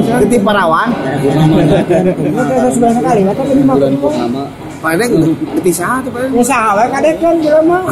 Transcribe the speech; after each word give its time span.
Keti 0.00 0.38
Parawan. 0.40 0.88
Kita 1.20 2.68
sudah 2.72 2.90
ini 3.52 3.62
mah. 3.64 3.76
Paling 4.80 5.12
keti 5.60 5.72
satu 5.76 6.08
paling. 6.08 6.32
Ya 6.32 6.44
salah 6.44 6.88
kadek 6.88 7.20
kan 7.20 7.36
jelema. 7.44 7.84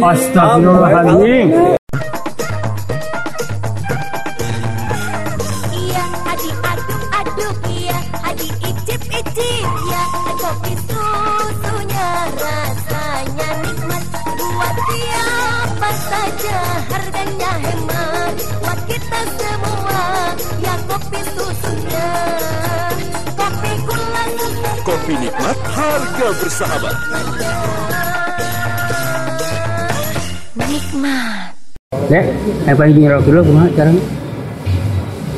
Astagfirullahaladzim. 0.00 1.76
Kopi 25.16 25.32
nikmat, 25.32 25.58
harga 25.72 26.28
bersahabat. 26.44 26.96
Nikmat 30.60 31.56
Dek, 32.12 32.26
yang 32.68 32.76
paling 32.76 33.08
Rocky 33.08 33.30
dulu 33.32 33.40
gimana 33.48 33.68
caranya? 33.72 34.02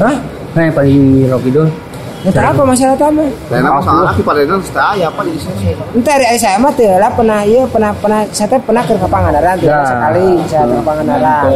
Hah? 0.03 0.17
Nah, 0.59 0.63
yang 0.67 0.75
paling 0.75 1.03
Rocky 1.31 1.51
dulu. 1.55 1.71
Entah 2.19 2.51
apa 2.51 2.63
masalah 2.67 2.99
tamu. 2.99 3.31
Lain 3.47 3.63
masalah 3.63 4.11
ki 4.11 4.23
paling 4.23 4.51
saya 4.67 5.07
apa 5.07 5.23
di 5.23 5.39
sini. 5.39 5.71
Entah 5.95 6.17
dari 6.19 6.35
saya 6.35 6.59
mah 6.59 6.75
teh 6.75 6.91
lah 6.91 7.11
pernah 7.15 7.47
iya 7.47 7.63
pernah 7.65 7.95
pernah 7.95 8.27
saya 8.33 8.51
teh 8.51 8.59
pernah 8.59 8.83
ke 8.83 8.95
Pangandaran 8.99 9.55
tuh 9.57 9.71
Ya. 9.71 9.79
sekali 9.87 10.27
saya 10.47 10.65
ke 10.67 10.83
Pangandaran. 10.83 11.47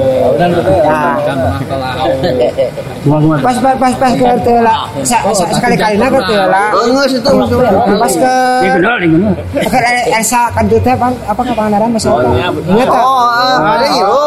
Nah, 3.02 3.18
pas 3.42 3.56
pas 3.58 3.74
pas 3.74 3.92
pas 3.98 4.12
ke 4.14 4.26
teh 4.46 4.58
lah 4.62 4.86
sekali 5.42 5.74
kali 5.74 5.94
nak 5.98 6.14
ke 6.14 6.20
teh 6.30 6.38
lah. 6.38 6.70
Enggak 6.78 7.06
situ. 7.10 7.30
Pas 7.98 8.12
ke 8.14 8.34
Ini 8.62 8.70
benar, 8.78 8.96
ini 9.02 9.16
benar. 9.18 9.34
ke 9.66 9.78
Elsa 10.14 10.42
kan 10.54 10.62
tuh 10.66 10.78
teh 10.78 10.94
apa 10.94 11.10
apa 11.26 11.40
ke 11.42 11.52
Pangandaran 11.52 11.88
masih 11.90 12.08
apa? 12.08 12.30
Ingat? 12.70 12.86
Oh, 12.86 13.26
ada 13.66 13.86
ngilo. 13.90 14.22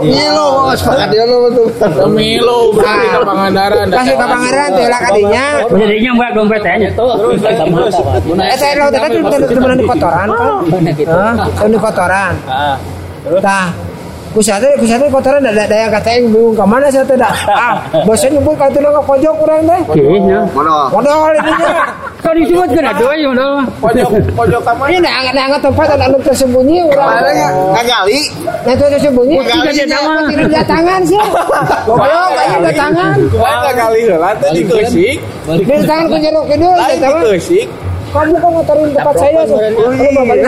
Ngilo, 0.00 0.48
sepakat 0.72 1.08
dia 1.12 1.24
lo 1.28 1.52
tuh. 1.52 1.68
Milo 2.08 2.72
berarti 2.72 3.06
ke 3.06 3.18
Pangandaran. 3.22 3.86
Pas 3.92 4.06
ke 4.08 4.16
Pangandaran 4.16 4.68
teh 4.72 4.86
lah 4.88 5.00
kadinya. 5.04 5.33
Oh, 5.34 5.76
jadinya 5.76 6.10
mbak 6.14 6.30
dompetnya. 6.34 6.72
Eh 8.44 8.56
saya 8.56 8.72
teh 8.88 9.00
kan 9.00 9.10
temenan 9.48 9.76
di 9.76 9.86
kotoran 9.86 10.28
kan. 10.30 10.50
Hah? 11.08 11.34
Temen 11.56 11.70
di 11.70 11.78
kotoran. 11.78 12.34
Tah, 13.40 13.68
kusate 14.34 14.68
kusate 14.82 15.06
kotoran 15.14 15.46
ada 15.46 15.62
ada 15.62 15.76
yang 15.86 15.92
kata 15.94 16.10
yang 16.18 16.26
bingung 16.34 16.54
ke 16.58 16.64
mana 16.66 16.90
saya 16.90 17.06
tidak. 17.06 17.30
Ah, 17.54 17.78
bosnya 18.02 18.34
nyebut 18.34 18.58
tidak 18.58 18.90
ke 18.90 19.02
pojok 19.06 19.34
kurang 19.38 19.62
teh. 19.62 19.80
Kayaknya. 19.94 20.38
Mana? 20.50 20.90
Modal 20.90 21.32
ini. 21.38 21.52
Kalau 22.24 22.36
disebut 22.40 22.68
kan 22.74 22.84
ada 22.90 23.04
ya 23.14 23.28
udah. 23.30 23.62
Pojok 23.78 24.08
pojok 24.34 24.60
kamar. 24.66 24.86
Ini 24.90 24.98
dah 24.98 25.12
nggak 25.30 25.46
nggak 25.54 25.62
tempat 25.62 25.86
ada 25.94 26.04
anu 26.10 26.18
tersembunyi 26.26 26.76
urang. 26.90 27.08
Paling 27.14 27.38
ngagali. 27.78 28.18
Nah 28.66 28.72
itu 28.74 28.84
tersembunyi. 28.98 29.34
Tidak 29.38 29.54
ada 29.54 29.84
tangan. 29.86 30.22
Tidak 30.26 30.46
ada 30.50 30.62
tangan 30.66 31.00
sih. 31.06 31.20
Goblok, 31.86 32.30
aja 32.34 32.56
ada 32.58 32.72
tangan. 32.74 33.14
Kumaha 33.30 33.70
kali 33.76 34.00
heula 34.08 34.30
teh 34.42 34.50
dikeusik. 34.50 35.16
Di 35.46 35.64
tangan 35.86 36.04
ku 36.10 36.16
jeruk 36.18 36.46
itu, 36.50 36.68
di 36.68 36.96
tangan. 36.98 37.22
dikeusik. 37.22 37.66
Kamu 38.14 38.38
kok 38.38 38.46
ngotorin 38.46 38.94
tempat 38.94 39.14
saya? 39.18 39.42
Ini 39.42 40.06
ini. 40.14 40.46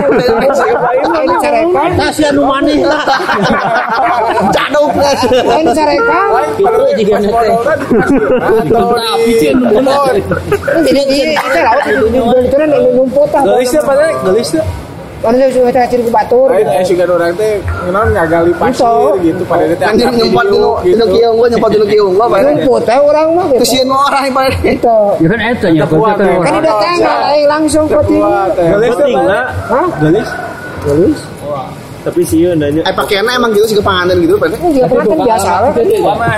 Kasihan 1.98 2.38
nu 2.38 2.46
maneh 2.46 2.78
lah. 2.86 3.02
Caduk. 4.54 4.94
Ini. 4.94 5.74
Lain 5.74 6.94
di 6.94 7.04
motor. 7.10 7.42
Jadi 10.86 11.00
ini 11.10 11.34
kita 11.34 11.60
laut 11.66 12.38
itu 12.38 12.54
kan 12.54 12.70
ah. 12.70 13.42
Gelisnya 13.42 13.80
pada 13.82 14.14
gelisnya. 14.22 14.62
Karena 15.26 15.42
saya 15.42 15.50
sudah 15.58 15.72
terakhir 15.74 15.98
ke 16.06 16.10
batur. 16.14 16.46
Lain 16.54 16.66
eh 16.70 17.02
orang 17.02 17.32
teh 17.34 17.58
ngenaon 17.82 18.08
ngagali 18.14 18.52
pasir 18.54 19.10
gitu 19.26 19.42
pada 19.50 19.66
teh 19.66 19.86
nyempat 19.90 20.46
dulu, 20.46 20.70
dulu 20.86 21.04
kieu 21.10 21.30
gua 21.34 21.46
nyempat 21.50 21.70
dulu 21.74 21.84
kieu 21.90 22.06
gua. 22.14 22.38
Numput 22.38 22.86
ya 22.86 23.02
orang 23.02 23.26
mah 23.34 23.44
gitu. 23.50 23.58
Kesian 23.66 23.90
orang 23.90 24.30
paling. 24.30 24.60
Itu. 24.62 24.98
Ya 25.18 25.26
kan 25.26 25.38
itu 25.50 25.66
nya 25.74 25.82
kan 25.82 25.98
Teh. 26.14 26.30
Kan 26.30 26.38
orang. 26.38 26.62
udah 26.62 26.74
tanggal 26.78 27.18
aing 27.26 27.48
langsung 27.50 27.84
ke 27.90 27.98
tim. 28.06 28.22
Gelis 28.54 28.94
Hah? 29.66 29.86
Gelis. 29.98 30.28
Gelis. 30.86 31.18
Tapi 32.06 32.22
sih 32.22 32.46
ndanya 32.46 32.86
Eh 32.86 32.94
pakaiannya 32.94 33.34
emang 33.34 33.50
gitu 33.50 33.66
sih 33.66 33.74
ke 33.74 33.82
pangandan 33.82 34.22
gitu. 34.22 34.38
Ini 34.38 34.78
juga 34.78 34.86
pengantin 34.86 35.18
biasa 35.26 35.50
lah. 35.58 35.70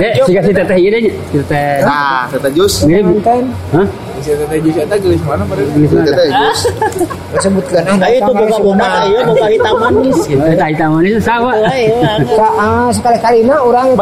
Dek, 0.01 0.12
siga 0.25 0.41
si 0.41 0.53
teteh 0.57 0.79
ini. 0.81 1.12
Si 1.29 1.37
teteh. 1.45 1.85
Nah, 1.85 2.25
tete 2.33 2.49
jus. 2.57 2.89
Hah? 2.89 3.85
Bisa 4.19 4.33
teh 4.51 4.59
jus 4.61 4.77
eta 4.77 4.97
gelis 4.99 5.23
mana 5.23 5.43
pada 5.47 5.62
Gelis 5.62 5.91
mana? 5.95 6.06
Tete 6.11 6.25
jus. 6.31 6.61
Sebutkan 7.39 7.83
ah. 7.87 7.97
Nah 7.97 8.09
itu 8.11 8.31
boga 8.34 8.59
boga 8.59 8.89
ayo 9.06 9.19
boga 9.31 9.47
hitam 9.47 9.75
manis 9.79 10.19
gitu. 10.27 10.43
Eh, 10.43 10.56
tai 10.59 10.75
taman 10.75 11.03
itu 11.06 11.21
sawa. 11.23 11.53
Ayo, 11.55 11.95
Ka- 12.34 12.56
ah, 12.59 12.89
sekali-kali 12.91 13.47
nah 13.47 13.62
orang 13.62 13.95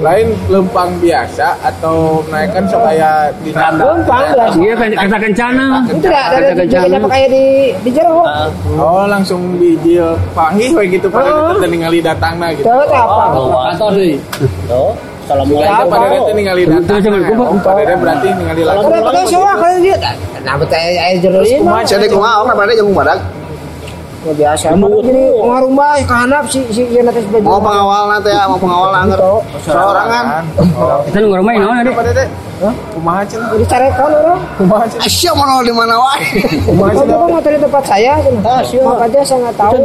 lain 0.00 0.32
lempang 0.48 0.88
biasa 1.04 1.52
atau 1.60 2.24
naikkan 2.32 2.64
sok 2.64 2.80
aya 2.88 3.28
di 3.44 3.52
biasa. 3.52 4.56
Iya 4.56 4.72
kan 4.72 4.88
kata 4.96 5.16
kencana. 5.20 5.66
Itu 5.84 6.08
ada 6.08 6.52
kencana. 6.56 6.96
kayak 7.12 7.28
di 7.28 7.44
di. 7.84 7.90
Oh 8.80 9.04
langsung 9.04 9.60
bijil 9.60 10.16
panggih 10.32 10.72
we 10.72 10.88
gitu 10.88 11.12
pada 11.12 11.52
teh 11.60 11.68
ningali 11.68 12.00
datangna 12.00 12.56
gitu. 12.56 12.64
Tak 12.64 13.04
apa? 13.04 13.24
Kantor 13.76 13.90
deui. 14.00 14.16
Tuh. 15.22 15.38
Juga 15.46 15.66
Assalamualaikum. 15.66 15.90
pada 15.90 16.06
teh 16.26 16.34
ningali 16.34 16.62
kumpul. 16.66 17.58
Pada 17.62 17.82
teh 17.86 17.96
berarti 17.98 18.28
ningali. 18.34 18.60
Ada 18.66 18.98
pakai 19.02 19.24
semua 19.26 19.52
kalau 19.54 19.78
dia. 19.78 19.96
Nah, 20.42 20.54
ini 21.46 21.56
mah. 21.62 21.82
Saya 21.86 21.98
dek 22.02 22.10
kumaha 22.10 22.42
orang 22.42 22.56
pada 22.58 22.72
jeung 22.74 22.90
badak. 22.94 23.18
Nggak 24.22 24.36
biasa. 24.38 24.66
Mah 24.78 24.88
jadi 25.02 25.22
ngarumah 25.34 25.90
ke 26.06 26.14
handap 26.14 26.44
si 26.46 26.60
si 26.70 26.82
yang 26.94 27.10
atas 27.10 27.26
baju. 27.26 27.42
Mau 27.42 27.58
pengawal 27.58 28.02
nanti 28.06 28.30
ya, 28.30 28.42
mau 28.46 28.58
pengawal 28.58 28.90
nanti. 28.94 29.14
Sorangan. 29.66 30.46
Oh. 30.78 31.02
Kita 31.10 31.18
nu 31.18 31.26
ngomong 31.34 31.56
naon 31.58 31.82
Dek? 31.82 31.94
Pada 31.98 32.12
teh. 32.14 32.28
Kumaha 32.94 33.26
cen? 33.26 33.42
Jadi 33.42 33.64
carekan 33.66 34.06
orang. 34.14 34.38
Kumaha 34.54 34.84
cen? 34.86 34.98
Asyik 35.02 35.34
mau 35.34 35.42
nol 35.50 35.66
di 35.66 35.74
mana 35.74 35.98
wae. 35.98 36.22
Kalau 36.70 37.02
kamu 37.02 37.26
nggak 37.34 37.50
di 37.50 37.58
tempat 37.58 37.82
saya, 37.82 38.12
Ah, 38.46 38.62
siap. 38.62 38.86
makanya 38.86 39.20
saya 39.26 39.38
nggak 39.42 39.56
tahu. 39.58 39.82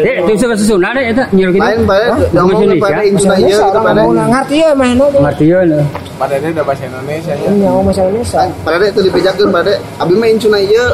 Dek, 0.00 0.14
itu 0.24 0.32
suka 0.40 0.54
susuna 0.56 0.88
dek 0.96 1.04
eta 1.12 1.24
nyuruh 1.36 1.52
kita. 1.52 1.64
Lain 1.68 1.80
Hah? 1.84 2.16
yang 2.32 2.46
mau 2.48 2.56
Bahasa 2.56 2.80
pada 2.80 3.02
Indonesia. 3.04 3.66
gitu 3.68 3.78
mau 3.84 4.10
ngerti 4.32 4.56
ya 4.64 4.70
mah 4.72 4.90
no. 4.96 5.04
Ngartieun. 5.12 5.68
Pada 6.16 6.34
teh 6.40 6.48
udah 6.48 6.64
bahasa 6.64 6.82
Indonesia 6.88 7.32
nya. 7.36 7.48
Ini 7.52 7.66
mau 7.68 7.82
masalah 7.84 8.08
Indonesia. 8.08 8.40
Pada 8.64 8.76
itu 8.88 9.00
dipijakeun 9.04 9.48
pada 9.52 9.72
abi 10.00 10.14
mah 10.16 10.28
ieu. 10.64 10.88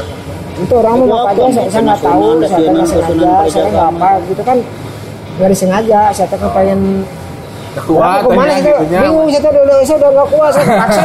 Itu 0.59 0.75
orang 0.75 0.95
mau 1.07 1.09
makanya 1.31 1.51
saya 1.55 1.69
saya 1.71 1.83
nggak 1.87 2.01
tahu, 2.03 2.27
saya 2.43 2.69
nggak 2.71 2.89
sengaja, 2.91 3.33
saya 3.47 3.67
nggak 3.71 3.87
apa 3.95 4.11
gitu 4.27 4.43
kan. 4.43 4.59
Nggak 5.39 5.49
disengaja, 5.55 6.01
saya 6.11 6.27
tuh 6.31 6.51
pengen 6.51 6.81
Kuat 7.79 8.27
Ke 8.27 8.35
mana 8.35 8.59
itu? 8.59 8.75
Bingung 8.91 9.29
saya 9.31 9.43
tuh 9.55 9.63
udah 9.63 9.77
saya 9.87 9.97
udah 10.03 10.11
nggak 10.11 10.29
kuat, 10.35 10.51
saya 10.51 10.67
paksa. 10.83 11.03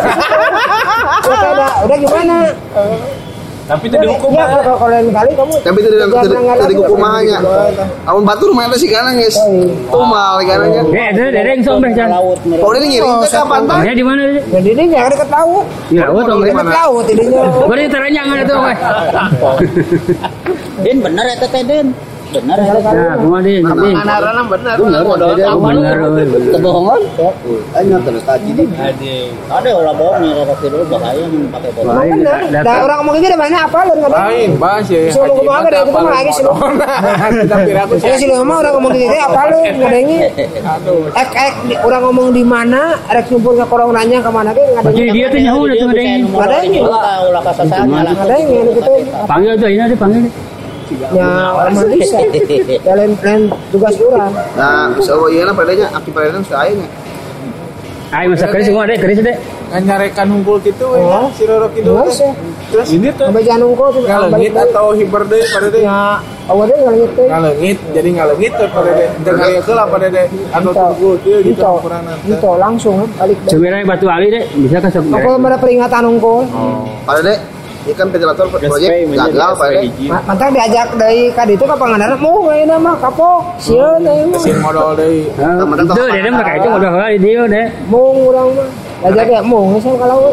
Saya 1.21 1.49
udah 1.53 1.71
udah 1.85 1.97
gimana? 2.01 2.35
Tapi 3.63 3.85
teh 3.87 3.95
dihukum 3.95 4.35
Ya 4.35 4.45
kalau 4.59 4.75
kalau 4.75 4.91
lain 4.91 5.07
kali 5.07 5.31
kamu. 5.39 5.53
Tapi 5.63 5.79
dari 5.79 5.95
melanggar 5.95 6.55
dari 6.59 6.75
lagi. 6.75 6.75
kukumahnya. 6.83 7.37
Amun 8.03 8.23
batur 8.27 8.49
mah 8.51 8.67
ada 8.67 8.75
sih 8.75 8.89
kanan 8.91 9.15
guys. 9.15 9.37
Tumal 9.87 10.43
kanannya. 10.43 10.81
Dek, 10.91 11.07
itu 11.15 11.23
dereng 11.31 11.61
sombeh 11.63 11.91
kan. 11.95 12.07
Laut 12.11 12.39
mereka. 12.43 12.61
Kalau 12.63 12.75
dia 12.75 12.87
ngiring 12.91 13.15
teh 13.23 13.29
ka 13.31 13.41
pantai. 13.47 13.77
Ya 13.87 13.93
di 13.95 14.03
mana 14.03 14.21
Dek? 14.27 14.43
Jadi 14.51 14.69
ini 14.75 14.83
nggak 14.91 15.05
dekat 15.15 15.29
laut. 15.31 15.65
Di 15.87 15.95
laut 15.95 16.23
dong. 16.27 16.39
Dekat 16.43 16.67
laut. 16.67 17.05
Gua 17.67 17.75
di 17.79 17.87
teranyangan 17.87 18.37
itu 18.43 18.55
weh. 18.59 18.77
Den 20.83 20.97
bener 20.99 21.25
eta 21.31 21.47
teh 21.47 21.63
Den. 21.63 21.87
Nah. 22.33 23.97
Bener 24.73 25.01
Oh, 25.53 25.59
bener 25.59 25.97
weh, 26.13 26.25
bener. 26.25 26.51
Kebohongan. 26.53 27.01
Anya 27.73 27.97
terus 28.01 28.23
tadi. 28.23 28.51
Ada 29.45 29.69
ulah 29.73 29.93
bohong 29.93 30.25
rada 30.33 30.55
tidur 30.57 30.81
bahaya 30.87 31.23
pakai 31.51 31.69
bohong. 31.73 31.97
Benar. 32.13 32.39
Nah 32.49 32.75
orang 32.81 32.97
ngomong 33.01 33.15
gitu 33.19 33.35
mana 33.35 33.57
apa 33.65 33.77
lu 33.83 33.93
ada? 33.95 34.07
Lain 34.09 34.51
bahas 34.57 34.85
ya. 34.89 34.99
Suruh 35.09 35.33
ngomong 35.35 35.53
apa, 35.53 35.67
dari 35.69 35.83
itu 35.83 35.91
mah 35.93 36.03
lagi 36.09 36.31
sih. 36.31 36.43
Tapi 37.43 37.71
aku 37.75 37.93
Saya 37.99 38.15
sih 38.17 38.27
mah 38.29 38.57
orang 38.57 38.73
ngomong 38.77 38.91
gitu 38.93 39.13
apa 39.13 39.41
lu 39.49 39.59
ngadengi? 39.79 40.17
Aduh. 40.63 41.01
Ek 41.13 41.29
ek 41.31 41.53
di- 41.67 41.79
orang 41.79 42.01
ngomong 42.03 42.27
di 42.31 42.43
mana, 42.43 42.81
rek 43.07 43.25
kumpul 43.29 43.53
ke 43.53 43.65
korong 43.65 43.91
nanya 43.91 44.19
ke 44.19 44.29
mana 44.29 44.49
ke 44.51 44.61
ngadengi. 44.73 45.05
dia 45.11 45.25
tuh 45.27 45.39
nyaho 45.39 45.61
tuh 45.63 45.85
ngadeng. 45.85 46.21
Ada 46.33 46.57
ini. 46.63 46.79
ulah 46.81 47.41
kasasana. 47.43 47.99
Ngadengi 48.13 48.57
gitu. 48.71 48.93
Panggil 49.25 49.53
tuh 49.55 49.69
ini 49.69 49.83
dipanggil. 49.87 50.23
Ya 51.09 51.29
orang 51.49 51.73
bisa. 51.89 52.17
Ya 52.79 52.93
lain 52.93 53.13
lain 53.17 53.41
tugas 53.69 53.95
orang. 53.97 54.31
Nah, 54.53 54.91
bisa 54.93 55.11
oh 55.13 55.27
iya 55.27 55.43
nah 55.43 55.53
padanya 55.53 55.87
aki 55.91 56.09
padanya 56.09 56.41
sudah 56.41 56.61
aya 56.61 56.73
nya. 56.75 56.87
Ai 58.09 58.29
masak 58.29 58.53
keris 58.53 58.69
semua 58.69 58.85
dek, 58.85 58.99
keris 58.99 59.19
dek. 59.19 59.37
nganyarekan 59.73 60.29
hungkul 60.29 60.61
gitu 60.61 60.85
we, 60.85 61.01
Oh. 61.01 61.33
si 61.33 61.49
Roro 61.49 61.65
Kidul 61.73 61.97
Terus 61.97 62.21
teh. 62.21 62.29
terus? 62.69 62.87
Ini 62.93 63.09
tuh. 63.17 63.25
Sampai 63.25 63.41
jangan 63.41 63.73
tuh 63.73 64.05
ngalengit 64.05 64.53
atau 64.53 64.93
hiber 64.93 65.25
deui 65.25 65.41
pada 65.49 65.65
deui 65.65 65.81
ya 65.81 66.21
awalnya 66.45 66.77
ngalengit 66.77 67.11
teh 67.17 67.25
ngalengit 67.25 67.77
jadi 67.89 68.09
ngalengit 68.13 68.51
tuh 68.53 68.67
pada 68.69 68.91
deui 68.93 69.09
jeung 69.25 69.39
aya 69.41 69.59
heula 69.65 69.83
pada 69.89 70.07
deui 70.13 70.41
atau 70.53 70.71
kieu 70.93 71.11
gitu 71.41 71.57
itu 71.57 71.65
ukuranna 71.65 72.13
itu 72.21 72.49
langsung 72.53 73.01
balik 73.17 73.37
deh 73.41 73.49
Sebenarnya 73.49 73.85
batu 73.89 74.05
ali 74.05 74.27
deh 74.29 74.43
bisa 74.61 74.77
kan 74.77 74.89
sok. 74.93 75.03
aku 75.09 75.29
ada 75.41 75.57
peringatan 75.57 76.01
nunggu 76.05 76.35
Pada 77.09 77.19
dek, 77.25 77.37
ini 77.83 77.93
kan 77.93 78.07
ventilator 78.07 78.45
proyek 78.47 78.89
gagal 79.05 79.51
Pak 79.53 79.67
dek. 79.69 79.83
Ma- 80.07 80.23
Mantap 80.25 80.49
diajak 80.49 80.87
dari 80.95 81.27
kadi 81.29 81.53
itu 81.53 81.65
ke 81.65 81.75
pangandaran 81.75 82.15
mau 82.15 82.39
kayak 82.41 82.65
nama 82.65 82.91
kapok 82.95 83.39
sieun 83.57 83.99
teh 83.99 84.15
mah 84.23 84.31
mesin 84.33 84.55
modal 84.57 84.95
deui 84.95 85.27
Itu 85.27 86.01
deh 86.01 86.21
mereka 86.23 86.51
itu 86.55 86.69
udah 86.69 86.91
lah 86.93 87.09
dia 87.13 87.41
deh. 87.45 87.67
mau 87.85 88.07
urang 88.23 88.49
mah 88.53 88.67
diajak 89.03 89.27
ya 89.29 89.41
mau 89.41 89.67
ngeusah 89.67 89.93
kalau 89.93 90.31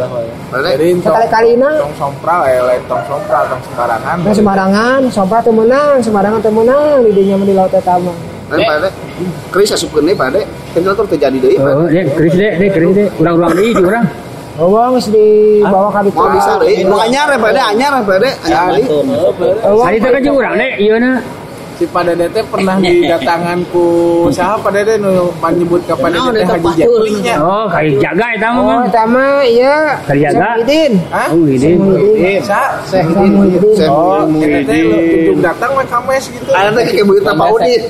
dek, 0.53 0.73
jadi 0.73 0.87
sekali-kalina 0.97 1.71
tong 1.77 1.95
sompral 1.97 2.41
ya 2.45 2.61
lain 2.65 2.83
tong 2.87 3.03
sompral 3.05 3.43
tong 3.47 3.63
sembarangan 3.65 4.17
Nah, 4.21 4.31
sembarangan, 4.33 5.01
sompra 5.11 5.39
teu 5.41 5.51
meunang, 5.51 5.99
sembarangan 5.99 6.39
teu 6.39 6.51
meunang 6.51 7.03
di 7.03 7.11
dinya 7.13 7.35
mah 7.35 7.47
di 7.47 7.55
laut 7.57 7.73
eta 7.73 7.95
mah. 7.97 8.15
dan 8.49 8.59
Pak 8.61 8.77
dek, 8.81 8.93
Kris 9.51 9.71
asupkeun 9.71 10.03
deui 10.05 10.15
Pak 10.15 10.29
dek. 10.33 10.47
Ventilator 10.71 11.07
terjadi 11.09 11.39
deui 11.41 11.57
Pak. 11.57 11.67
Oh, 11.69 11.87
deh 11.89 12.05
keris 12.09 12.35
deh, 12.37 12.53
deh 12.57 12.69
keris 12.69 12.91
deh. 12.93 13.09
Urang-urang 13.17 13.51
deui 13.53 13.71
di 13.71 13.83
urang. 13.85 14.07
Eueuh 14.59 14.99
geus 14.99 15.07
dibawa 15.15 15.89
ka 15.95 16.01
ditu. 16.03 16.19
Mau 16.19 16.35
bisa 16.35 16.59
deui. 16.59 16.83
Nu 16.83 16.99
anyar 16.99 17.31
ya 17.31 17.39
dek, 17.39 17.65
anyar 17.71 17.93
ya. 18.03 18.61
Hari 19.63 19.97
itu 20.03 20.09
kan 20.11 20.21
jeung 20.25 20.37
urang 20.37 20.55
deh, 20.59 20.73
ieu 20.83 20.99
na. 20.99 21.23
Si 21.81 21.89
Pada 21.89 22.13
Dete 22.13 22.45
pernah 22.45 22.77
didatangan 22.77 23.59
ku 23.73 24.29
saha 24.29 24.61
Pada 24.61 24.85
Dete 24.85 25.01
nu 25.01 25.33
menyebut 25.41 25.81
ke 25.89 25.97
Pada 25.97 26.21
Dete 26.29 26.45
Haji 26.45 26.71
Jepri 26.77 27.15
nya 27.25 27.41
Oh, 27.41 27.65
kali 27.73 27.97
jaga 27.97 28.27
eta 28.37 28.49
mah. 28.53 28.61
Oh, 28.61 28.81
eta 28.85 29.03
mah 29.09 29.41
ieu. 29.49 29.81
Kali 30.05 30.21
jaga. 30.29 30.61
Muhyiddin. 30.61 30.93
Oh, 31.09 31.45
ini. 31.49 31.71
Muhyiddin. 31.81 32.41
Sa? 32.45 32.77
Syekh 32.85 33.09
Muhyiddin. 33.17 33.75
Saya 33.81 33.89
Oh, 33.91 34.29
kita 34.29 34.59
teh 34.69 34.79
lu 34.85 34.97
tunjuk 35.01 35.39
datang 35.41 35.71
mah 35.73 35.87
kames 35.89 36.25
gitu. 36.29 36.51
Ada 36.53 36.69
teh 36.77 36.85
kayak 36.93 37.07
begitu 37.09 37.33
Pak 37.33 37.49
Udin. 37.49 37.83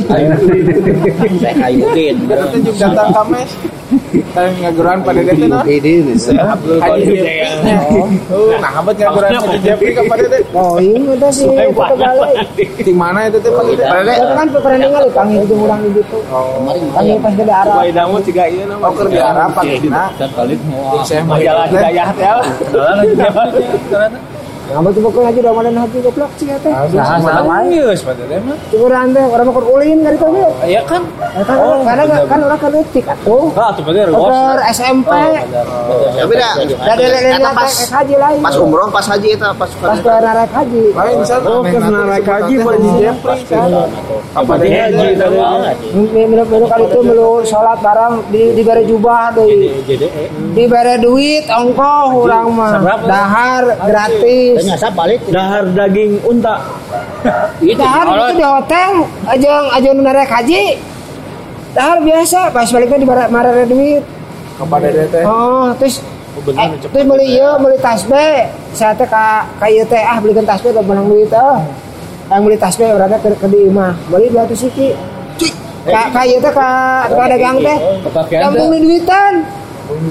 Saya 1.42 1.52
kayuin. 1.58 2.14
Kita 2.30 2.44
tunjuk 2.54 2.76
datang 2.78 3.08
kames. 3.10 3.50
Kayak 4.30 4.50
ngaguran 4.62 4.98
pada 5.02 5.20
dete 5.26 5.46
nah. 5.50 5.62
Udin. 5.66 6.04
Haji 6.78 7.02
Jepri. 7.10 7.42
Oh, 8.30 8.54
nah 8.62 8.70
apa 8.78 8.90
ngaguran 8.94 9.30
Haji 9.34 9.58
Jepri 9.66 9.90
ke 9.98 10.02
pada 10.06 10.24
dete? 10.30 10.46
Oh, 10.54 10.78
ini 10.78 11.06
udah 11.10 11.30
sih 11.34 11.46
foto 11.74 11.94
balik. 11.98 12.38
Di 12.78 12.94
mana 12.94 13.26
itu 13.26 13.38
teh 13.42 13.50
Pak 13.86 14.00
dek, 14.04 14.16
Itu 14.20 14.34
kan 14.36 14.46
peperan 14.52 14.78
ningali 14.80 15.08
panggil 15.14 15.40
itu 15.44 15.54
di 15.54 15.90
ditu. 15.96 16.18
Panggil 16.92 17.16
pas 17.22 17.32
ke 17.32 17.44
daerah. 17.46 17.74
Damu 17.90 18.16
tiga 18.24 18.44
iya 18.48 18.64
nama. 18.66 18.84
Oh, 18.88 18.92
kerja 18.92 19.22
apa 19.32 19.60
kita? 19.64 20.04
Saya 21.06 21.22
mau 21.24 21.38
jalan 21.38 21.66
Hidayah 21.70 22.08
teh. 22.16 22.28
Ngapa 24.70 24.88
tuh 24.94 25.02
pokoknya 25.02 25.28
aja 25.34 25.38
udah 25.42 25.52
madan 25.58 25.74
hati 25.82 25.98
goblok 25.98 26.30
sih 26.38 26.46
eta. 26.46 26.70
Geus 26.86 28.00
pada 28.06 28.22
teh 28.22 28.38
mah. 28.38 28.56
Ukuran 28.70 29.06
teh 29.10 29.24
orang 29.26 29.46
mau 29.50 29.62
ulin 29.66 29.98
dari 30.06 30.14
tadi. 30.14 30.40
Iya 30.62 30.82
kan. 30.86 31.02
Ya 31.34 31.42
kan 31.42 31.58
karena 31.82 32.04
kan 32.30 32.38
orang 32.46 32.60
kan 32.62 32.70
letik 32.70 33.04
atuh. 33.10 33.50
Ah, 33.58 33.70
tuh 33.74 33.82
bener. 33.82 34.06
Oker 34.14 34.58
SMP. 34.70 35.10
tapi 35.10 36.34
dah. 36.38 36.52
Da 36.86 36.92
Eta 36.94 37.50
pas 37.50 37.74
haji 37.74 38.14
lain. 38.14 38.38
pas 38.38 38.54
umroh 38.54 38.88
pas 38.94 39.04
haji 39.10 39.28
eta 39.34 39.50
pas 39.58 39.70
Pas 39.74 39.98
ke 39.98 40.10
narik 40.22 40.52
haji. 40.54 40.84
Lain 40.94 41.14
misal 41.18 41.38
Oh, 41.50 41.62
ke 41.66 41.78
naik 41.82 42.26
haji 42.30 42.54
pada 42.62 42.78
Haji 42.78 42.90
Jepri. 43.02 43.38
Apa 44.38 44.52
Di 44.62 44.68
haji 44.70 45.08
Minum 45.90 46.46
minum 46.46 46.64
kali 46.70 46.84
itu 46.86 46.98
melu 47.02 47.42
sholat 47.42 47.82
barang 47.82 48.30
di 48.30 48.54
di 48.54 48.62
bare 48.62 48.86
jubah 48.86 49.34
deui. 49.34 49.66
Di 50.54 50.64
bare 50.70 50.94
duit 51.02 51.50
ongkoh 51.50 52.22
urang 52.22 52.54
mah. 52.54 52.78
Dahar 53.02 53.64
gratis. 53.82 54.59
Ternyata 54.60 54.92
balik. 54.92 55.20
Dahar 55.32 55.64
daging 55.72 56.20
unta. 56.28 56.60
Dahar 57.64 58.04
itu 58.12 58.32
di 58.36 58.44
hotel 58.44 58.90
ajang 59.24 59.64
ajang 59.72 59.92
nu 59.96 60.02
narik 60.04 60.28
haji. 60.28 60.76
Dahar 61.72 61.98
biasa 62.04 62.52
pas 62.52 62.68
baliknya 62.68 62.98
di 63.00 63.08
bare 63.08 63.24
bare 63.32 63.64
duit. 63.64 64.04
Kepada 64.60 64.88
dete. 64.92 65.24
Oh, 65.24 65.72
terus 65.80 66.04
eh, 66.44 66.68
terus 66.92 67.04
beli 67.08 67.40
ieu 67.40 67.56
beli 67.56 67.80
tasbih. 67.80 68.52
Saya 68.76 68.92
teh 68.92 69.08
ka 69.08 69.48
ka 69.56 69.66
ieu 69.72 69.88
teh 69.88 70.04
ah 70.04 70.20
belikan 70.20 70.44
tasbih 70.44 70.76
ke 70.76 70.80
menang 70.84 71.08
duit 71.08 71.32
ah. 71.32 71.64
Yang 72.28 72.40
beli 72.44 72.56
tasbih 72.60 72.88
berarti 72.92 73.16
ke, 73.24 73.28
ke 73.40 73.46
di 73.48 73.58
imah. 73.72 73.96
Beli 74.12 74.28
200 74.28 74.52
siki. 74.52 74.92
Ka 75.88 76.12
ka 76.12 76.20
ieu 76.28 76.36
teh 76.36 76.52
ka 76.52 76.68
ka 77.08 77.24
dagang 77.32 77.64
teh. 77.64 77.78
Kampung 78.28 78.76
di 78.76 78.78
duitan. 78.84 79.32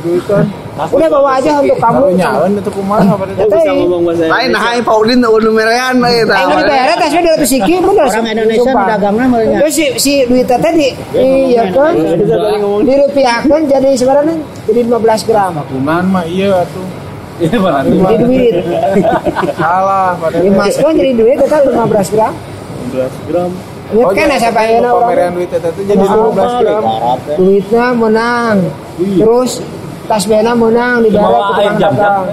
Duitan. 0.02 0.46
Udah 0.80 1.10
bawa 1.12 1.30
aja 1.36 1.60
untuk 1.60 1.76
kamu. 1.76 2.16
Nyawan 2.16 2.52
itu 2.56 2.72
kumaha 2.72 3.14
pada 3.20 3.34
Ya 3.36 3.44
dete. 3.44 3.60
teh. 3.60 4.28
Lain 4.32 4.50
nah 4.56 4.64
Pak 4.80 4.96
Udin 4.96 5.18
nu 5.20 5.36
numerean 5.36 5.96
eta. 6.00 6.36
Aing 6.40 6.56
di 6.56 6.64
bayar 6.64 6.96
tasbih 6.96 7.22
200 7.36 7.44
siki 7.44 7.74
bener. 7.84 8.08
Orang 8.08 8.28
Indonesia 8.32 8.72
dagangna 8.72 9.24
mah 9.28 9.40
nya. 9.44 9.58
Terus 9.60 9.74
si 9.76 9.86
si 10.00 10.14
duit 10.24 10.48
teh 10.48 10.72
di 10.72 10.88
iya 11.20 11.68
kan. 11.76 11.94
Jadi 13.68 13.90
sebenarnya 14.00 14.36
jadi 14.72 14.80
15 14.88 15.28
gram. 15.28 15.52
Kunan 15.68 16.04
mah 16.08 16.24
iya 16.24 16.64
atuh. 16.64 16.88
Iya 17.40 17.58
mana? 17.60 17.88
Di 17.88 18.16
duit. 18.20 18.56
Salah. 19.56 20.16
Dimasukkan 20.32 20.94
jadi 20.96 21.12
duit 21.16 21.36
total 21.44 21.62
15 21.72 22.16
gram. 22.16 22.34
12 22.96 23.28
gram. 23.32 23.52
Oh, 23.90 24.06
kan 24.14 24.30
jadi 24.30 24.38
siapa 24.38 24.62
yang 24.70 24.86
Pemerian 24.86 25.34
duit 25.34 25.50
itu 25.50 25.66
tuh 25.66 25.84
jadi 25.84 26.06
12 26.06 26.62
gram. 26.62 26.84
Teh. 27.26 27.36
duitnya 27.42 27.86
menang 27.98 28.58
terus 29.00 29.52
tasbihnya 30.10 30.54
menang 30.54 31.06
di 31.06 31.10
daerah 31.14 31.30
Bawa 31.30 31.40
air 31.40 31.70
tukang 31.70 31.78
dagang 31.78 32.26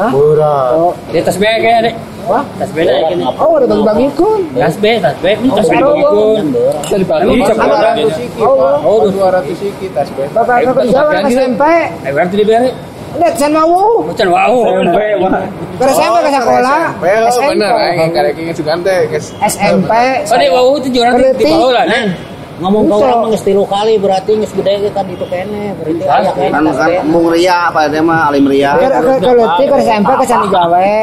Murah. 0.00 0.96
Di 1.12 1.20
tas 1.20 1.36
beg 1.36 1.60
kayak 1.60 1.80
deh. 1.84 1.94
wah. 2.24 2.40
Tas 2.56 2.70
beg 2.72 2.88
deh 2.88 2.98
gini. 3.12 3.24
oh 3.26 3.48
udah 3.52 3.66
bagi 3.68 3.84
bagikan 3.84 4.38
Tas 4.56 4.76
beg, 4.76 4.96
tas 4.98 5.16
beg, 5.20 5.36
tas 5.44 5.66
beg 5.68 5.80
Oh, 5.80 5.94
ikut. 5.94 6.40
Dari 6.88 7.04
Ini 7.04 7.44
200 7.44 8.16
siki, 8.16 8.40
Oh, 8.40 8.56
oh. 8.80 9.04
Oh, 9.04 9.12
200 9.12 9.44
siki 9.54 9.86
tas 9.92 10.08
beh. 10.16 10.26
bapak 10.32 10.64
bapak 10.66 10.82
di 10.82 10.90
Jawa 10.90 11.10
ke 11.14 11.28
SMP 11.28 11.62
Eh, 12.00 12.10
berarti 12.10 12.34
di 12.34 12.44
beri. 12.48 12.70
lihat 13.10 13.34
saya 13.34 13.50
mau. 13.50 14.06
Macam 14.06 14.26
wow. 14.30 14.54
ke 14.70 15.84
SMP 15.90 16.16
ke 16.22 16.30
sekolah. 16.30 16.82
Oh, 16.94 17.28
SMP 17.28 17.50
bener, 17.58 17.72
aing 17.74 18.12
karek 18.14 18.34
inget 18.38 18.54
sugan 18.54 18.78
teh, 18.80 18.98
guys. 19.10 19.34
SMP 19.42 19.90
Oh, 20.30 20.38
di 20.38 20.46
wow 20.48 20.66
itu 20.78 20.88
jualan 20.94 21.12
di 21.18 21.28
di 21.34 21.44
bawah 21.44 21.70
lah, 21.74 21.84
nih. 21.90 22.29
Ngomong 22.60 22.82
ke 22.84 22.94
Bisa. 22.94 23.08
orang 23.08 23.40
tilu 23.40 23.64
kali 23.64 23.94
berarti 23.96 24.30
geus 24.36 24.52
gede 24.52 24.92
kan 24.92 25.04
itu 25.08 25.24
kene. 25.32 25.72
Berarti 25.80 26.04
kene 26.36 26.52
Kan 26.52 26.64
kan 26.68 26.90
mung 27.08 27.32
ria 27.32 27.72
apa 27.72 27.88
dia 27.88 28.04
mah 28.04 28.28
alim 28.28 28.44
ria. 28.44 28.76
ke 28.76 28.86
ke 28.86 29.14
ke 29.24 29.32
letik 29.32 29.66
ke 29.72 29.76
SMP 29.80 30.10
ke 30.12 30.24
Candi 30.28 30.48
Gawe 30.52 30.94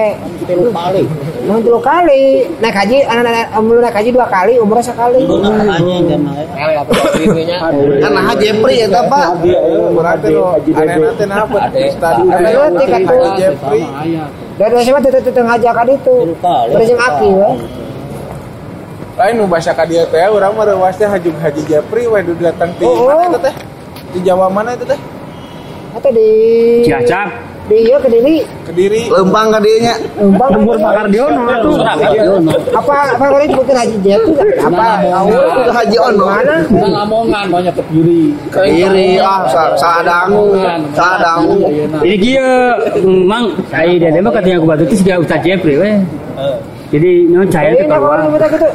Tilu 0.48 0.70
kali. 0.70 1.04
Nang 1.48 1.60
tilu 1.64 1.80
kali 1.80 2.24
naik 2.60 2.76
haji 2.76 2.98
anak-anak 3.08 3.46
umur 3.58 3.76
naik 3.82 3.96
haji 3.98 4.10
dua 4.14 4.28
kali 4.30 4.54
umroh 4.62 4.84
sekali 4.86 5.26
mah. 5.26 5.66
Kan 8.04 8.12
nah 8.14 8.36
Jepri 8.38 8.86
eta 8.86 9.02
Pak. 9.10 9.28
Berarti 9.98 10.28
lo 10.30 10.56
aneh 10.62 10.96
nanti 11.02 11.26
napa? 11.26 11.74
Kan 11.74 13.02
tuh. 13.04 13.34
Jeffrey. 13.38 13.84
dari 14.58 14.74
SMA 14.82 15.00
tetep 15.06 15.22
tetep 15.22 15.44
ngajak 15.46 15.74
kan 15.74 15.86
itu 15.86 16.16
berjeng 16.74 16.98
aki 16.98 17.30
we 17.30 17.50
Lain 19.18 19.34
nu 19.34 19.50
bahasa 19.50 19.74
ka 19.74 19.82
dieu 19.82 20.06
teh 20.08 20.30
urang 20.30 20.54
mah 20.54 20.64
reuas 20.64 20.94
teh 20.94 21.06
hajug 21.06 21.34
Haji 21.36 21.62
Jeffrey 21.66 22.06
we 22.06 22.22
du 22.22 22.38
datang 22.38 22.70
di 22.78 22.86
Oh, 22.86 23.02
oh. 23.02 23.18
mana 23.18 23.26
itu 23.28 23.40
teh? 23.42 23.56
Di 24.14 24.20
Jawa 24.22 24.46
mana 24.48 24.72
itu 24.72 24.86
teh? 24.86 25.00
atau 25.90 26.14
di 26.14 26.30
Cilacap. 26.86 27.26
di 27.66 27.78
iya 27.82 27.98
ke 27.98 28.06
diri 28.06 28.46
Kediri. 28.64 29.10
Lempang 29.10 29.50
ka 29.50 29.58
dieu 29.58 29.82
nya. 29.82 29.98
Umpang 30.16 30.54
Lembur 30.54 30.78
Pakardiono 30.78 31.42
itu. 31.50 31.72
apa 32.70 32.94
apa 33.10 33.24
kalau 33.26 33.42
disebutin 33.42 33.76
haji 33.76 33.96
itu 33.98 34.32
apa 34.62 34.86
Itu 35.58 35.72
Haji 35.74 35.98
Ono. 35.98 36.26
mana 36.30 36.56
Lamongan 36.70 37.46
banyak 37.50 37.74
ke 37.74 37.84
kiri. 37.90 38.24
Kiri 38.54 39.18
ah 39.18 39.50
sa- 39.50 39.74
salah 39.74 40.06
dangu. 40.06 40.54
Salah 40.94 41.18
dangu. 41.18 41.66
Jadi 42.06 42.16
kia 42.22 42.50
mang 43.02 43.50
saya 43.68 43.98
dia 43.98 44.22
mah 44.22 44.30
katanya 44.30 44.62
aku 44.62 44.68
batu 44.70 44.84
itu 44.86 44.96
sudah 45.02 45.16
Ustaz 45.18 45.42
Jeffrey 45.42 45.76
weh. 45.82 45.98
Jadi 46.88 47.28
nyon 47.28 47.48
saya 47.52 47.76
ini 47.76 47.84
itu 47.84 47.92
kalau 47.92 48.08
keluar. 48.16 48.32
kita 48.32 48.48
gitu 48.48 48.68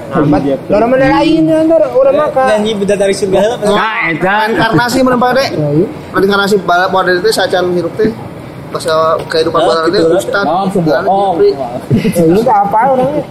orang 0.68 0.88
mana 0.92 1.06
lain 1.16 1.42
ntar 1.48 1.82
orang 1.88 2.16
makan 2.20 2.60
beda 2.76 2.94
dari 3.00 3.14
surga 3.16 3.38
heula. 3.40 3.56
Nah, 3.72 4.12
eta 4.12 4.34
Reinkarnasi 4.52 4.98
mun 5.00 5.16
Pak 5.16 5.30
Dek. 5.32 5.48
Reinkarnasi 6.12 6.54
bala 6.68 6.86
pada 6.92 7.16
teh 7.16 7.32
sacan 7.32 7.72
hirup 7.72 7.92
teh. 7.96 8.12
Pas 8.68 8.84
uh, 8.84 9.16
kehidupan 9.32 9.60
bala 9.64 9.88
teh 9.88 10.04
Ustaz. 10.12 10.44
Langsung 10.44 10.84
Dan 10.84 11.08
bohong. 11.08 11.40
Jepri. 11.40 12.20
ini 12.20 12.40
apa 12.44 12.78
orangnya 12.92 13.24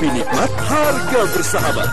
kopi 0.00 0.16
nikmat, 0.16 0.50
harga 0.64 1.20
bersahabat. 1.28 1.88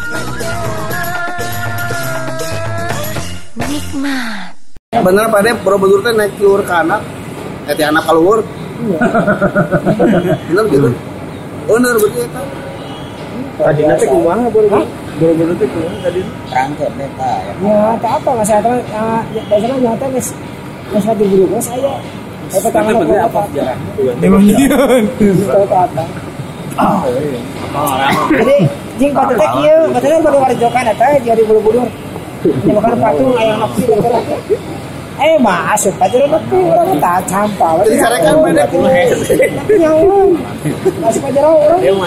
Nikmat. 3.68 4.56
Bener 4.96 5.26
pada 5.28 5.52
Borobudur 5.60 6.00
teh 6.00 6.16
naik 6.16 6.32
keluar 6.40 6.64
ke 6.64 6.72
anak, 6.72 7.04
eh 7.68 7.76
anak 7.84 8.08
keluar. 8.08 8.40
Bener 10.48 10.64
gitu. 10.72 10.88
Bener 11.68 11.94
betul 12.00 12.24
itu. 12.24 12.44
Tadi 13.60 13.82
nanti 13.84 14.06
kumaha 14.08 14.48
boleh. 14.56 14.88
Buru-buru 15.20 15.54
teh 15.60 15.68
kumaha 15.68 15.96
tadi. 16.08 16.22
Terangkat 16.48 16.90
mereka 16.96 17.28
ya. 17.28 17.52
Ya, 17.60 17.92
tak 18.00 18.12
apa 18.24 18.30
mas 18.40 18.48
saya 18.48 18.64
teman. 18.64 18.80
Biasanya 19.52 19.76
nyata 19.84 20.06
mas 20.16 20.28
mas 20.96 21.04
lagi 21.04 21.26
buru 21.28 21.60
saya. 21.60 22.00
Saya 22.56 22.72
pertama 22.72 23.04
apa? 23.04 23.42
Miliar. 24.24 24.96
Tahu 25.12 25.66
apa? 25.76 26.04
Jadi 28.38 28.58
jing 28.98 29.12
kieu, 29.58 29.80
batu 29.94 30.08
teh 30.10 30.20
baru 30.22 30.38
warjokan 30.46 30.84
eta 30.94 31.08
jadi 31.22 31.42
bulu-bulu. 31.46 31.84
Ini 32.46 32.72
patung 32.78 33.34
aya 33.34 33.58
anak 33.58 33.72
sih 33.82 33.90
Eh 35.18 35.34
masuk 35.42 35.98
orang 35.98 36.94
kan. 37.34 37.50
Nyawa. 39.74 40.30
Masuk 41.02 41.26
orang. 41.34 41.82
Yang 41.82 41.98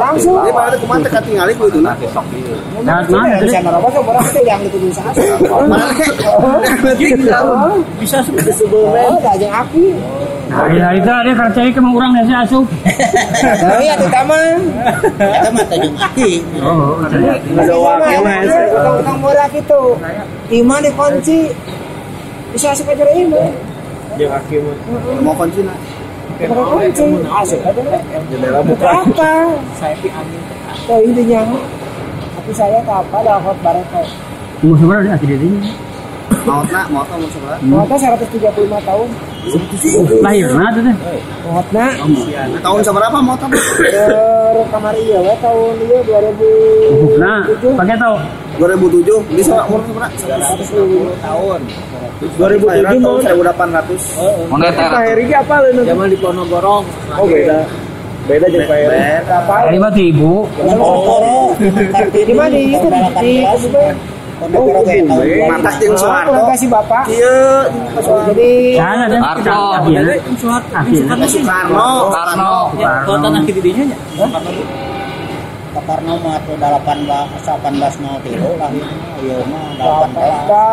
langsung. 0.00 0.40
Nah. 2.80 3.04
Tuh? 3.04 3.20
Bisa 3.44 3.60
yang 4.40 4.64
saat. 4.96 5.12
Bisa 8.00 8.24
Oh. 10.00 10.39
Nah, 10.50 10.66
ya 10.74 10.90
itu 10.98 11.06
ada 11.06 11.30
orang 11.78 12.10
nasi 12.18 12.34
asup. 12.34 12.66
Oh 13.40 13.80
iya 13.80 13.94
taman. 13.96 14.58
Mata 15.54 15.76
jeung 15.78 15.96
aki. 15.96 16.42
Oh, 16.58 16.98
Ada 17.06 17.74
wakil 17.78 18.20
mas. 18.26 18.50
Utang 19.00 19.18
murah 19.22 19.48
gitu. 19.54 19.96
Iman 20.50 20.82
dikunci. 20.82 21.54
Bisa 22.50 22.74
asup 22.74 22.90
aja. 22.90 23.06
Mau 25.22 25.32
kunci 25.38 25.62
nah. 25.62 25.78
Kunci. 26.36 27.06
Asup 27.30 27.60
aja. 27.62 27.80
Jendela 28.28 28.60
Buka 28.66 28.90
buka. 29.06 29.22
apa? 29.22 29.32
Saya 29.78 29.94
angin. 29.94 30.42
Oh 30.90 30.98
intinya. 31.00 31.40
Tapi 32.36 32.52
saya 32.52 32.82
tak 32.82 33.06
apa 33.06 33.16
dah 33.22 33.38
hot 33.38 33.56
bareng 33.62 33.86
kok. 33.94 34.06
seberapa 34.76 35.02
dia 35.06 35.14
akhirnya 35.14 35.36
ini? 35.40 35.72
Mau 36.44 36.60
nak, 36.68 36.86
mau 36.92 37.04
tahu 37.06 37.22
mau 37.22 37.30
sebelah. 37.32 37.58
Hotnya 37.86 37.96
135 38.18 38.88
tahun. 38.88 39.08
Lahir 40.20 40.48
nah 40.52 40.68
tuh 40.74 40.82
teh. 40.84 40.96
Hotnya 41.48 41.86
Tahun 42.60 42.80
seberapa 42.84 43.16
tahu? 43.16 43.48
eh 43.80 44.66
kamar 44.68 44.94
iya 45.00 45.18
we 45.22 45.34
tahun 45.40 45.74
iya 45.88 45.98
2000 46.04 47.16
Nah, 47.22 47.40
pakai 47.80 47.96
tahu. 47.96 48.16
2007 48.60 49.24
bisa 49.32 49.56
umur 49.64 49.80
seberapa? 49.88 50.12
110 50.12 51.24
tahun. 51.24 51.60
2007 52.36 53.00
tahun 53.00 53.20
1800. 53.48 54.76
Pak 54.76 55.02
Heri 55.08 55.26
apa 55.32 55.54
leun? 55.64 55.84
Zaman 55.88 56.06
di 56.12 56.18
Ponorogo. 56.20 56.84
Oh 57.16 57.24
beda. 57.24 57.64
Beda 58.28 58.46
jeung 58.52 58.68
Pak 58.68 58.76
Heri. 58.76 58.98
Apa? 59.24 59.54
Hari 59.64 59.78
mati 59.80 60.02
ibu. 60.12 60.44
Ponorogo. 60.52 61.56
Di 62.12 62.34
mana 62.36 62.52
di 62.52 62.76
itu 62.76 62.88
di 62.92 63.32
Mantas 65.50 65.74
jeung 65.82 65.96
Soeharto. 66.00 66.32
Ulang 66.32 66.48
kasih 66.56 66.68
bapak. 66.72 67.04
Ieu 67.12 67.68
Jadi 68.00 68.50
Sana 68.80 69.04
deh. 69.10 69.20
Akhirnya. 69.20 70.16
Akhirnya. 70.72 71.16
Soekarno. 71.28 72.08
Soekarno. 72.08 72.54
Kota 73.04 73.28
nanti 73.28 73.50
di 73.52 73.60
dinya 73.60 73.84
nya. 73.92 73.96
Pak 75.70 75.86
Karno 75.86 76.18
mah 76.18 76.34
tuh 76.50 76.58
18 76.58 77.06
1803 77.46 78.58
lahirnya. 78.58 78.90
Ieu 79.22 79.38
mah 79.46 79.70
18. 79.78 80.50
da 80.50 80.66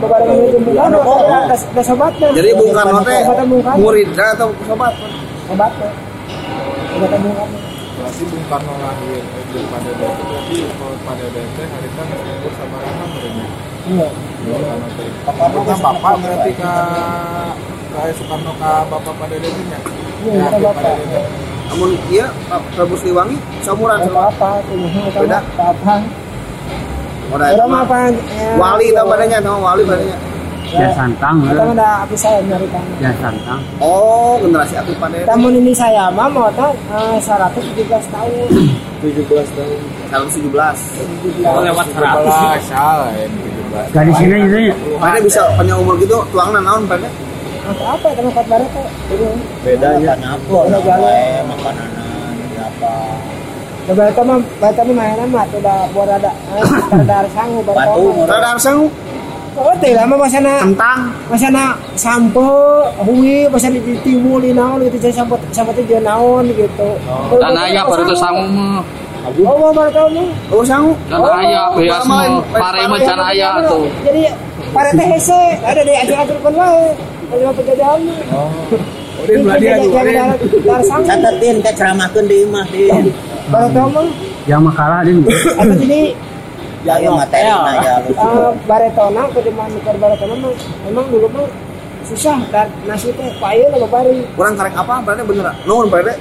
beberapa 0.00 0.32
minggu 0.32 0.58
bukan 0.64 0.96
ada 0.96 1.52
ada 1.52 1.82
sobatnya. 1.84 2.32
Jadi 2.32 2.48
Bung 2.56 2.72
Karno 2.72 3.04
teh 3.04 3.20
atau 3.20 4.48
sobat? 4.64 4.96
Sobatnya. 5.44 5.90
Sobatnya 6.96 7.18
Bung 7.20 7.36
Karno. 7.36 7.58
Berarti 8.00 8.22
Bung 8.32 8.46
Karno 8.48 8.72
lahir 8.80 9.20
itu 9.20 9.58
pada 9.68 9.92
data 10.00 10.22
berarti 10.24 10.56
kalau 10.80 10.96
pada 11.04 11.26
hari 11.28 11.88
kan 12.00 12.06
umur 12.08 12.52
sama 12.56 12.76
rana 12.80 13.04
mereka. 13.12 13.44
Iya. 13.90 14.08
Karno 15.26 15.60
Kan 15.66 15.78
bapak 15.82 16.14
berarti 16.22 16.50
ka 16.54 16.72
ka 17.90 18.00
Soekarno 18.14 18.52
ka 18.62 18.70
bapak 18.86 19.14
pada 19.18 19.36
datanya. 19.36 19.78
Iya, 20.22 20.46
bapak. 20.62 20.94
Namun 21.70 21.90
iya 22.10 22.26
Prabu 22.74 22.94
seumuran 22.98 23.98
Apa 24.02 24.06
sama. 24.06 24.22
apa? 24.30 24.50
Beda. 25.18 25.38
apa? 25.58 25.94
Orang 27.30 27.78
apa? 27.86 27.96
Wali 28.58 28.86
tahu 28.90 29.06
badannya, 29.10 29.38
tahu 29.38 29.58
wali 29.62 29.82
badannya. 29.86 30.18
Ya 30.70 30.88
santang. 30.94 31.42
Kita 31.42 31.62
eh. 31.66 31.74
ada 31.74 31.88
api 32.06 32.14
saya 32.14 32.38
nyari 32.46 32.66
kamu. 32.70 32.90
Ya 33.02 33.10
santang. 33.18 33.60
Oh, 33.82 34.38
generasi 34.38 34.78
aku 34.78 34.94
pada 35.02 35.18
Tamun 35.26 35.58
ini 35.58 35.74
saya 35.74 36.06
mah 36.14 36.30
mau 36.30 36.46
tahu 36.54 36.70
eh, 36.94 37.18
117 37.18 37.90
tahun. 38.14 38.46
17 39.02 39.26
tahun. 39.26 39.78
117. 40.14 40.46
Oh, 41.42 41.60
lewat 41.66 41.86
100. 41.90 42.70
Salah 42.70 43.10
ya 43.18 43.26
17. 43.26 43.94
Gak 43.94 44.04
di 44.06 44.12
sini 44.14 44.34
gitu 44.46 44.56
ya. 44.70 44.74
Pada 44.98 45.18
bisa 45.22 45.40
punya 45.58 45.74
umur 45.74 45.94
gitu, 45.98 46.16
tuangna 46.30 46.58
naon 46.62 46.86
pada? 46.86 47.06
Atau 47.70 47.86
apa 47.86 48.08
tempat 48.14 48.44
barat 48.50 48.68
tuh? 48.74 48.86
Ini. 49.14 49.28
Bedanya. 49.62 50.14
Makan 50.18 50.26
apa? 50.26 50.58
Makanan 51.50 51.90
apa? 52.58 52.92
Mah 53.90 53.94
barat 54.62 54.86
mah 54.86 54.94
mainan 54.94 55.28
mah 55.34 55.44
tuh 55.50 55.58
udah 55.58 55.82
buat 55.90 56.06
ada 56.06 56.30
eh, 56.54 56.62
ada 56.94 57.26
sangu 57.34 57.58
Batu 57.66 57.74
barat. 57.74 58.14
murah. 58.14 58.54
Oh, 59.58 59.74
teh 59.82 59.90
lama 59.98 60.14
masana 60.14 60.62
kentang. 60.62 61.10
masana 61.26 61.74
sampo 61.98 62.86
hui 63.02 63.50
masana 63.50 63.82
ditimbul 63.82 64.38
di 64.38 64.54
naon 64.54 64.86
gitu 64.86 65.10
jadi 65.10 65.14
sampo 65.22 65.34
sampo 65.50 65.74
jeung 65.74 66.06
naon 66.06 66.46
gitu. 66.54 66.90
Dan 67.34 67.58
ayah 67.66 67.82
baru 67.82 68.06
itu 68.06 68.14
sangu 68.14 68.46
mah. 68.46 68.78
Oh, 69.42 69.54
mau 69.58 69.74
barat 69.74 70.06
mah. 70.14 70.26
Oh, 70.54 70.62
sangu. 70.62 70.94
Dan 71.10 71.18
ayah 71.42 71.66
beas 71.74 72.04
mah. 72.06 72.38
Pare 72.54 72.86
mah 72.86 72.98
can 73.02 73.20
ayah 73.34 73.58
tuh. 73.66 73.90
Jadi 74.06 74.22
para 74.70 74.90
teh 74.94 75.06
hese 75.18 75.42
ada 75.66 75.82
di 75.82 75.94
ajar-ajarkan 75.98 76.52
wae. 76.54 76.86
Kalau 77.30 77.52
penjajahan. 77.54 78.00
Oh, 78.30 78.50
udah. 79.26 80.30
Dar 80.62 80.80
sangu. 80.86 81.10
Catetin 81.10 81.56
teh 81.58 81.72
ceramahkeun 81.74 82.24
di 82.30 82.36
imah 82.46 82.66
di. 82.70 82.86
Barat 83.50 83.74
mah 83.74 84.06
Yang 84.46 84.62
makalah 84.62 85.02
din. 85.02 85.26
atau 85.58 85.74
jadi 85.74 86.14
Ya 86.80 86.96
ya 86.96 87.12
materi 87.12 87.44
na 87.44 87.72
ya 87.84 87.94
uh, 88.16 88.56
baretona 88.64 89.28
ke 89.28 89.40
depan 89.44 89.68
mikir 89.68 89.94
baretona 90.00 90.34
mah 90.40 90.52
emang 90.88 91.06
dulu 91.12 91.28
mah 91.28 91.44
susah 92.08 92.40
dan 92.48 92.66
nasi 92.88 93.12
teh 93.12 93.28
payu 93.36 93.68
lah 93.68 93.84
bari 93.86 94.24
Kurang 94.34 94.56
karek 94.56 94.74
apa? 94.74 94.94
Berarti 95.04 95.22
bener. 95.28 95.52
Nuhun 95.68 95.86
pada. 95.92 96.12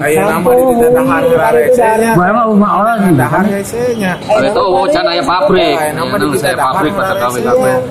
Kayak 0.00 0.22
nama 0.26 0.40
Sampo, 0.40 0.50
di 0.56 0.88
dahar 0.88 1.22
hui, 1.22 1.36
hari 1.36 1.60
itu 1.68 1.76
resenya. 1.76 2.10
Gua 2.16 2.26
emang 2.32 2.46
rumah 2.50 2.70
orang 2.80 2.96
sih. 2.98 3.12
Dahar 3.14 3.44
resenya. 3.46 4.12
Kalau 4.24 4.48
itu 4.48 4.62
oh 4.64 4.86
can 4.88 5.06
ayah 5.12 5.24
pabrik. 5.28 5.76
Kayak 5.76 5.94
nama 5.94 6.14
di 6.16 6.26
saya 6.40 6.56
pabrik 6.56 6.92
dahar 6.96 7.14
pada 7.14 7.26
resenya. 7.28 7.52
kawin. 7.52 7.82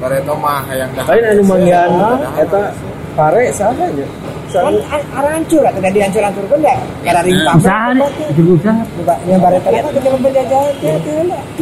Bareto 0.00 0.34
mah 0.40 0.62
yang 0.72 0.90
dahar. 0.96 1.08
Lain 1.12 1.24
anu 1.30 1.42
manggian 1.44 1.90
eta 2.40 2.62
pare 3.14 3.42
saha 3.52 3.86
nya? 3.92 4.06
Kan 4.60 4.74
arancur 5.16 5.62
atau 5.64 5.80
tadi 5.80 5.98
hancur-hancur 6.04 6.44
kan 6.50 6.60
ya 6.60 6.76
karena 7.06 7.20
rimpang 7.24 7.56
Usaha 7.56 7.88
deh. 7.96 8.10
Itu 8.36 8.42
usaha. 8.58 8.82
yang 9.24 9.40
baretona 9.40 9.78
itu 9.80 10.00
cuma 10.04 10.18
penjajahan 10.20 10.72
ya 10.84 10.94
tuh 11.00 11.12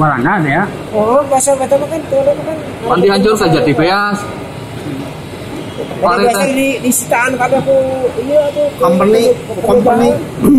lah 0.00 0.10
ada 0.18 0.48
ya. 0.48 0.62
oh 0.96 1.20
bahasa 1.30 1.50
bahasa 1.54 1.76
kan 1.78 2.00
tuh 2.10 2.20
kan 2.26 2.56
Panti 2.88 3.06
hancur 3.06 3.34
saja 3.38 3.58
di 3.62 3.72
beas. 3.76 4.18
Jadi 6.00 6.24
biasa 6.24 6.40
teh. 6.40 6.48
di 6.50 6.68
di 6.80 6.90
sitaan 6.90 7.32
kabeh 7.36 7.58
aku 7.60 7.76
iya 8.20 8.42
tuh 8.50 8.66
Company, 8.80 9.22
company. 9.60 10.08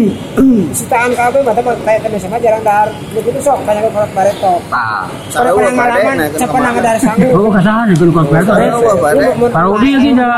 sitaan 0.78 1.12
kabeh 1.12 1.40
mata 1.42 1.62
kayak 1.82 2.00
tadi 2.02 2.18
sama 2.22 2.38
jarang 2.38 2.62
dahar 2.62 2.88
begitu 3.12 3.40
sok 3.42 3.58
ke 3.62 3.72
kolot 3.90 4.12
bareto 4.14 4.54
Tah. 4.70 5.04
Pada 5.34 5.50
Sarua 5.50 5.60
pengalaman 5.66 6.16
pada. 6.22 6.38
siapa 6.38 6.58
nang 6.62 6.76
ada 6.78 6.92
sangu 7.02 7.28
Oh, 7.34 7.50
kasahan 7.50 7.88
itu 7.90 8.06
berarti. 8.08 8.46
Sarua 8.46 8.94
pada. 8.96 9.26
Parodi 9.50 9.90
lagi 9.98 10.10
dah. 10.14 10.38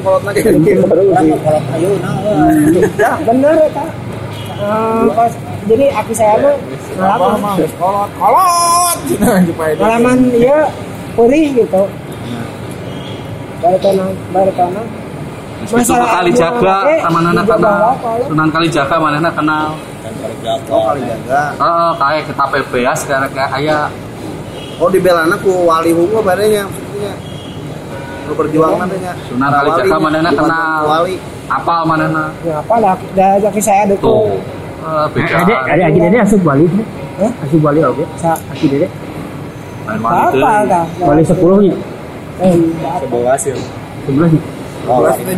Kolot 0.00 0.22
lagi. 0.24 0.40
Orang 0.80 1.36
kalau 1.44 1.60
kayu 1.68 1.90
nah. 2.00 2.16
Ya, 3.02 3.10
bener 3.22 3.54
Kak. 3.70 3.88
Eh, 4.58 5.04
pas 5.14 5.32
jadi 5.68 5.86
aki 5.94 6.14
saya 6.16 6.34
mah 6.42 6.56
ngalaman 6.98 7.56
kolot 7.78 8.10
kolot. 8.16 8.98
Ngalaman 9.78 10.18
iya 10.34 10.66
perih 11.14 11.46
gitu. 11.54 11.82
Baretona. 13.58 14.82
Itu 15.58 15.74
ke 15.74 16.06
kali 16.06 16.30
jaga, 16.38 16.86
sama 17.02 17.18
anak 17.18 17.44
kenal. 17.50 17.90
Sunan 18.30 18.48
kali 18.54 18.66
jaga 18.70 18.94
mana 19.02 19.18
anak 19.18 19.34
kenal. 19.34 19.74
Jaga. 20.38 20.52
Oh, 20.70 20.82
kali 20.86 21.00
jaga. 21.02 21.40
Heeh, 21.58 21.90
kayak 21.98 22.22
kita 22.30 22.44
PBS 22.46 22.98
kayak 23.10 23.28
kayak 23.34 23.50
ayah. 23.58 23.90
Oh, 24.78 24.86
di 24.86 25.02
belana 25.02 25.34
ku 25.42 25.66
wali 25.66 25.90
hungo 25.90 26.22
badanya 26.22 26.62
maksudnya. 26.70 27.14
nu 28.28 28.36
berjuang 28.36 28.76
nantinya 28.76 29.12
Sunan 29.24 29.48
Kalijaga 29.50 29.96
manehna 29.98 30.30
kenal. 30.36 30.80
wali 30.86 31.14
Apal 31.48 31.80
manehna. 31.88 32.28
Ya 32.44 32.60
apa 32.60 32.74
lah, 32.76 32.94
dah 33.16 33.40
jadi 33.40 33.60
saya 33.64 33.80
ada 33.88 33.94
Tuh. 33.98 34.36
Eh, 34.78 35.06
beda. 35.16 35.34
Ada 35.42 35.54
ada 35.64 35.82
lagi 35.90 35.98
dede 35.98 36.18
asup 36.22 36.40
wali. 36.46 36.68
Hah? 37.18 37.32
Asup 37.42 37.60
wali 37.64 37.80
oke. 37.82 38.04
Sa, 38.20 38.36
Aki 38.54 38.66
dede. 38.70 38.86
Apa 39.88 40.68
dah? 40.68 40.84
Wali 41.02 41.24
10 41.24 41.97
Sebawa 42.38 43.28
hasil. 43.34 43.56
11 44.06 44.34
nih. 44.34 44.42
Terus 44.88 45.16
kita 45.20 45.32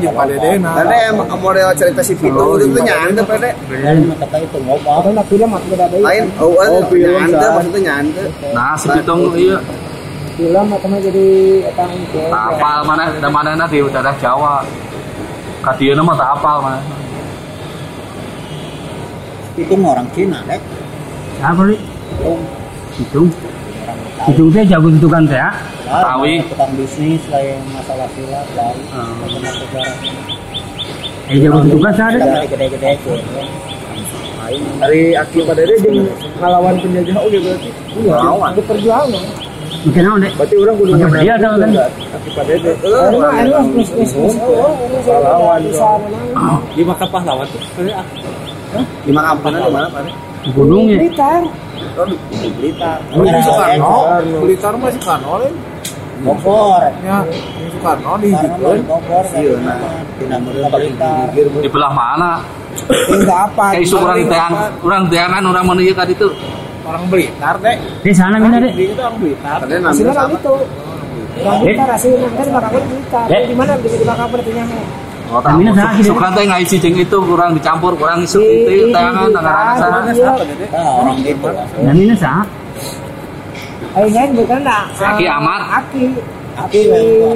nah. 0.62 1.11
Emang 1.11 1.28
model 1.42 1.69
cerita 1.75 2.02
si 2.07 2.14
Oh, 2.38 2.54
itu 2.54 2.71
iya. 2.71 2.76
tuh 2.76 2.83
nyanda 2.87 3.23
pada 3.26 3.49
kata 4.23 4.37
itu 4.47 4.59
ngobrol 4.62 4.95
apa 5.00 5.09
nak 5.11 5.26
film 5.26 5.50
atau 5.50 5.69
beda 5.75 5.87
beda 5.90 6.07
lain 6.07 6.25
oh, 6.38 6.54
oh 6.54 6.83
film, 6.87 7.11
nyanda 7.19 7.42
Sa. 7.42 7.54
maksudnya 7.59 7.80
nyanda 7.83 8.23
Nah, 8.54 8.75
si 8.78 8.87
Pitung 8.95 9.21
iya. 9.35 9.59
film 10.38 10.66
atau 10.71 10.87
mah 10.87 11.00
jadi 11.02 11.26
etang 11.66 11.90
itu. 11.99 12.19
Tak 12.30 12.45
apal 12.54 12.78
mana 12.87 13.04
daerah 13.90 14.14
Jawa. 14.23 14.54
Kadieuna 15.61 16.02
mah 16.07 16.16
tak 16.16 16.30
mana. 16.64 16.80
itu 19.61 19.75
orang 19.76 20.09
Cina 20.16 20.40
Apa 21.45 21.62
nih? 21.69 21.80
Hitung. 22.97 23.28
Hitung 24.29 24.53
teh 24.53 24.65
jago 24.69 24.89
tentukan 24.93 25.23
teh. 25.25 25.41
ah. 25.41 25.55
Betawi. 25.91 26.35
tukang 26.47 26.71
bisnis 26.77 27.23
yang 27.33 27.61
masalah 27.73 28.09
silat 28.15 28.47
dari 28.53 28.83
Ah. 28.93 29.11
sejarah 29.33 29.97
Eh 31.31 31.37
jago 31.41 31.59
tentukan 31.65 31.93
saya 31.97 32.09
ada. 32.21 32.45
gede-gede 32.45 32.89
itu 33.00 33.12
Hari 34.83 35.15
Aki 35.15 35.47
Padede 35.47 35.75
jeung 35.79 36.03
ngalawan 36.43 36.75
penjajah 36.83 37.17
oge 37.23 37.39
berarti. 37.39 37.71
Iya, 38.03 38.19
itu 38.50 38.62
perjuangan. 38.67 39.23
Mungkin 39.87 40.03
naon 40.03 40.19
deh. 40.27 40.33
Berarti 40.35 40.55
orang 40.59 40.77
kudu 40.77 40.93
dia 40.99 41.35
tahu 41.39 41.55
kan? 41.62 41.71
Padede. 42.35 42.71
Ini 42.83 43.17
mah 43.23 43.33
ini 43.39 43.50
mah 43.55 43.65
plus 43.71 43.89
plus 43.95 44.11
plus. 44.11 44.35
Oh, 44.43 44.75
menang. 46.03 46.61
Di 46.75 46.83
makam 46.83 47.09
pahlawan 47.15 47.47
tuh. 47.47 47.62
di 49.07 49.11
Makampana 49.11 49.59
di 49.67 49.71
mana 49.71 49.87
pada 49.91 50.11
gunung 50.55 50.87
ya. 50.87 50.99
Di 52.30 52.49
Blitar 52.56 52.99
di 53.08 53.40
Soekarno. 53.44 53.94
Blitar 54.44 54.72
mah 54.76 54.90
Soekarno 54.92 55.32
lain. 55.40 55.54
Bogor 56.20 56.84
Ya, 57.00 57.25
di 57.25 57.64
Soekarno 57.72 58.12
di 58.20 58.28
di 58.28 58.49
Bogor 58.84 59.25
kan 59.25 59.40
Iya, 59.40 59.56
nah. 59.64 59.78
Di 61.60 61.68
belah 61.72 61.92
mana? 61.96 62.44
Enggak 63.08 63.40
apa. 63.50 63.64
Kayak 63.75 63.82
isu 63.88 63.96
orang 63.99 64.28
teang, 64.28 64.52
orang 64.84 65.04
teangan 65.10 65.42
orang 65.49 65.64
mana 65.66 65.80
ieu 65.82 65.94
ka 65.96 66.04
ditu. 66.06 66.28
orang 66.87 67.04
Blitar 67.12 67.54
deh. 67.60 67.76
Di 68.02 68.12
sana 68.12 68.37
mina 68.40 68.58
deh. 68.58 68.72
Di 68.72 68.84
itu 68.92 69.00
orang 69.00 69.16
Blitar. 69.20 69.58
tadi 69.62 69.72
kan 69.78 69.92
sama 69.94 70.32
itu. 70.37 70.54
Orang 71.40 71.58
Blitar 71.64 71.88
hasilnya 71.88 72.28
kan 72.34 72.44
di 72.44 72.52
Makassar 72.52 72.82
Blitar. 72.84 73.26
Eh. 73.30 73.42
Di 73.49 73.54
mana 73.54 73.72
di 73.78 73.88
di 73.88 74.06
Makassar 74.06 74.28
berarti 74.32 74.52
Saha 75.30 75.90
gitu. 76.02 76.10
Sukan 76.10 76.30
teh 76.34 76.44
jeung 76.66 76.96
itu 76.99 77.16
kurang 77.22 77.50
dicampur, 77.54 77.92
kurang 77.94 78.26
isu 78.26 78.42
itu 78.42 78.90
teangan 78.90 79.30
tangan 79.30 79.75
sana. 79.78 79.99
nah 80.10 80.90
orang 80.99 81.16
gitu 81.22 81.49
Dan 81.87 81.94
mina 81.94 82.14
sah. 82.18 82.42
Ayo 83.90 84.06
kan 84.14 84.28
bukan 84.34 84.58
enggak. 84.62 84.84
Aki 84.99 85.25
Ahmad. 85.26 85.60
Aki. 85.82 86.02
Aki 86.59 86.80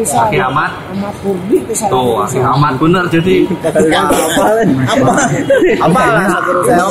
Aki 0.05 0.39
Ahmad. 0.41 0.71
Ahmad 0.91 1.15
Kurdi 1.23 1.57
itu 1.63 1.75
saya. 1.77 1.91
Tuh, 1.91 2.23
Aki 2.27 2.39
Ahmad 2.43 2.73
bener 2.83 3.05
jadi. 3.13 3.37
apa 3.95 4.17
apa 4.91 5.11
apa 5.85 6.01
saya 6.67 6.87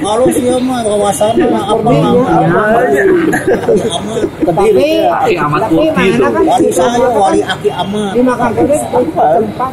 kalau 0.00 0.26
sih 0.32 0.48
mah 0.64 0.80
kawasan 0.82 1.34
mah 1.52 1.64
apa 1.70 1.90
Tapi 4.50 4.84
Aki 5.06 5.34
Ahmad 5.38 5.60
tapi 5.68 5.76
Kurdi 5.76 6.06
kan 6.18 6.32
wali 6.42 6.70
saya 6.72 7.08
wali 7.14 7.40
aki 7.44 7.68
amat 7.70 8.10
di 8.16 8.20
Makassar 8.24 8.64
itu 8.66 8.76
tempat 9.20 9.72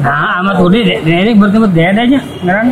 Nah, 0.00 0.40
amat 0.42 0.54
deh. 0.84 0.98
Ini 1.04 1.32
bertemu 1.36 1.66
dedanya. 1.72 2.20
Ngeran. 2.44 2.66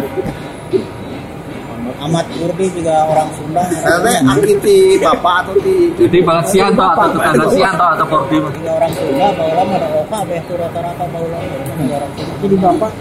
Amat 2.09 2.27
kurdi 2.33 2.67
juga 2.73 2.95
orang 3.05 3.29
Sunda 3.37 3.63
tadi 3.69 4.13
aki 4.25 4.53
ti 4.65 4.77
bapak 4.97 5.35
atau 5.45 5.55
ti 5.61 5.75
Jadi 5.95 6.19
balas 6.25 6.47
sianto 6.49 6.83
atau 6.83 7.07
tetangga 7.13 7.47
sianto 7.53 7.85
atau 7.85 8.07
kordi. 8.09 8.37
juga 8.41 8.73
orang 8.81 8.93
Sunda 8.97 9.27
bahwa 9.37 9.89
oka 10.01 10.19
beh 10.25 10.41
tuh 10.49 10.57
rata-rata 10.57 11.05
bahwa 11.13 11.27
orang 11.37 11.53
Sunda 11.77 11.97
jadi 12.41 12.57
bapak 12.57 12.93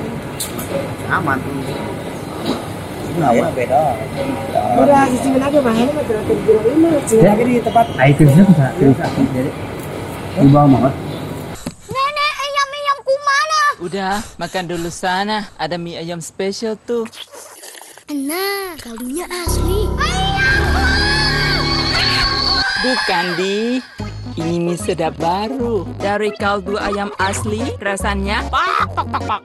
aman 1.07 1.39
nah 3.17 3.33
ya 3.33 3.49
beda 3.49 3.81
udah 4.77 5.01
sisi 5.09 5.27
mana 5.33 5.49
aja 5.49 5.57
bahaya 5.57 5.89
mah 5.89 6.05
terus 6.05 6.21
terus 6.29 6.63
ini 6.69 6.89
sih 7.09 7.17
lagi 7.25 7.43
di 7.49 7.57
tempat 7.65 7.85
Ah 7.97 8.05
itu 8.13 8.21
bisa 8.29 8.45
bisa 8.45 8.65
terus 8.77 8.99
aku 9.01 9.19
jadi. 9.33 9.51
Di 10.37 10.49
bawah 10.53 10.69
banget. 10.69 10.93
Nenek 11.89 12.33
ayam 12.45 12.67
ayam 12.77 12.97
kumana? 13.01 13.61
Udah, 13.81 14.15
makan 14.37 14.63
dulu 14.69 14.89
sana. 14.93 15.49
Ada 15.57 15.81
mie 15.81 15.97
ayam 15.97 16.21
spesial 16.21 16.77
tuh. 16.77 17.09
Nah, 18.07 18.71
kaldunya 18.79 19.27
asli. 19.27 19.83
Bukan 22.79 23.25
di. 23.35 23.83
Ini 24.39 24.63
mie 24.63 24.79
sedap 24.79 25.19
baru 25.19 25.83
dari 25.99 26.31
kaldu 26.39 26.79
ayam 26.79 27.11
asli. 27.19 27.59
Rasanya 27.83 28.47
pak 28.47 28.95
pak 28.95 29.05
pak 29.11 29.23
pak. 29.27 29.41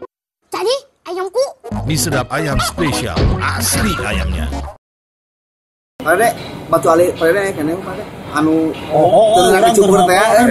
Jadi 0.46 0.74
ayamku 1.10 1.42
Mie 1.90 1.98
sedap 1.98 2.30
ayam 2.30 2.54
spesial 2.62 3.18
asli 3.42 3.98
ayamnya. 3.98 4.46
pada 5.98 6.30
batu 6.70 6.86
ali 6.90 7.10
pada 7.18 7.50
kene 7.50 7.74
pada 7.82 8.21
anu 8.32 8.72
oh 8.88 9.52
dicukur 9.68 10.00
teh 10.08 10.16
eh. 10.16 10.48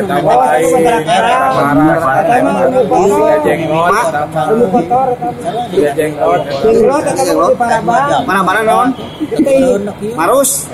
oh 7.34 7.52
kan 7.58 7.82
mana 8.26 8.42
mana 8.46 8.60
non 8.62 8.90
marus 10.14 10.70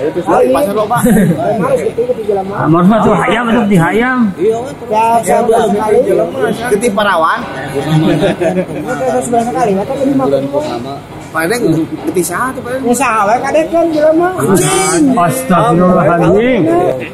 pasar 0.52 0.74
loba 0.76 0.98
itu 1.00 2.02
di 2.12 2.24
mah 2.68 2.98
tuh 3.00 3.14
hayam 3.16 3.44
itu 3.48 3.62
di 3.72 3.78
ya 3.80 5.40
ketip 6.68 6.92
parawan 6.92 7.40
kali 9.56 9.72
atau 11.28 11.44
lima 11.44 11.56
puluh 11.68 11.86
pada 11.92 12.08
ketip 12.08 12.24
satu 12.24 12.58
pada 12.64 12.76
ya 12.80 12.94
sahabat 12.96 13.36
kadek 13.44 13.64
kan 13.68 13.86
jalan 13.92 14.14
mah 14.16 14.32
Astagfirullahaladzim. 15.28 16.62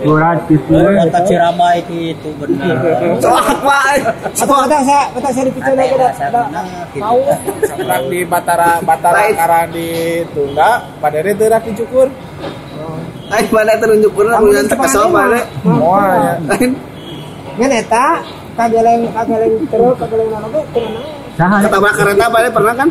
Berat 0.04 0.38
gitu. 0.46 0.74
kata 0.74 1.20
Cirama 1.26 1.68
itu 1.80 2.14
itu 2.14 2.28
benar. 2.38 2.76
Soak 3.18 3.58
wae 3.66 3.98
atau 4.38 4.56
ada 4.62 4.78
saya 4.86 5.04
kata 5.18 5.28
saya 5.34 5.44
dipikir 5.50 5.74
lagi 5.74 5.94
dah 5.98 6.12
tahu. 6.94 7.20
Sekarang 7.64 8.04
di 8.06 8.20
Batara 8.22 8.78
Batara 8.86 9.22
karang 9.34 9.68
di 9.74 10.22
Tungga, 10.30 10.82
pada 11.02 11.18
dia 11.18 11.34
teu 11.34 11.48
rak 11.50 11.62
dicukur. 11.66 12.08
Aing 13.32 13.48
mana 13.50 13.74
terunjuk 13.80 14.12
pernah 14.14 14.38
mah. 14.38 15.42
Moal 15.64 16.12
ya. 16.12 16.34
lain 16.54 16.70
Ngan 17.54 17.72
eta 17.72 18.06
kageleng 18.54 19.10
kageleng 19.10 19.54
terus 19.66 19.94
kageleng 19.98 20.28
nana 20.30 20.48
teh 20.52 20.64
Saha. 21.34 21.56
ketabrak 21.66 21.94
kereta 21.98 22.24
pada 22.30 22.48
pernah 22.50 22.74
kan 22.78 22.88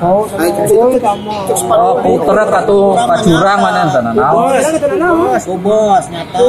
Oh, 0.00 0.24
kamu. 0.24 1.28
Oh, 1.68 2.00
puter 2.00 2.36
atuh 2.40 2.96
ka 2.96 3.16
jurang 3.20 3.60
mana 3.60 3.84
sana 3.92 4.16
naon. 4.16 4.56
Kubos 5.44 6.04
nyata 6.08 6.40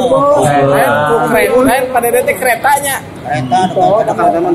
kereta, 1.28 1.60
lain 1.60 1.84
pada 1.92 2.08
teh 2.24 2.32
keretanya. 2.32 2.96
kereta 3.28 3.60
depan 4.08 4.16
kereta 4.16 4.38
mah 4.40 4.52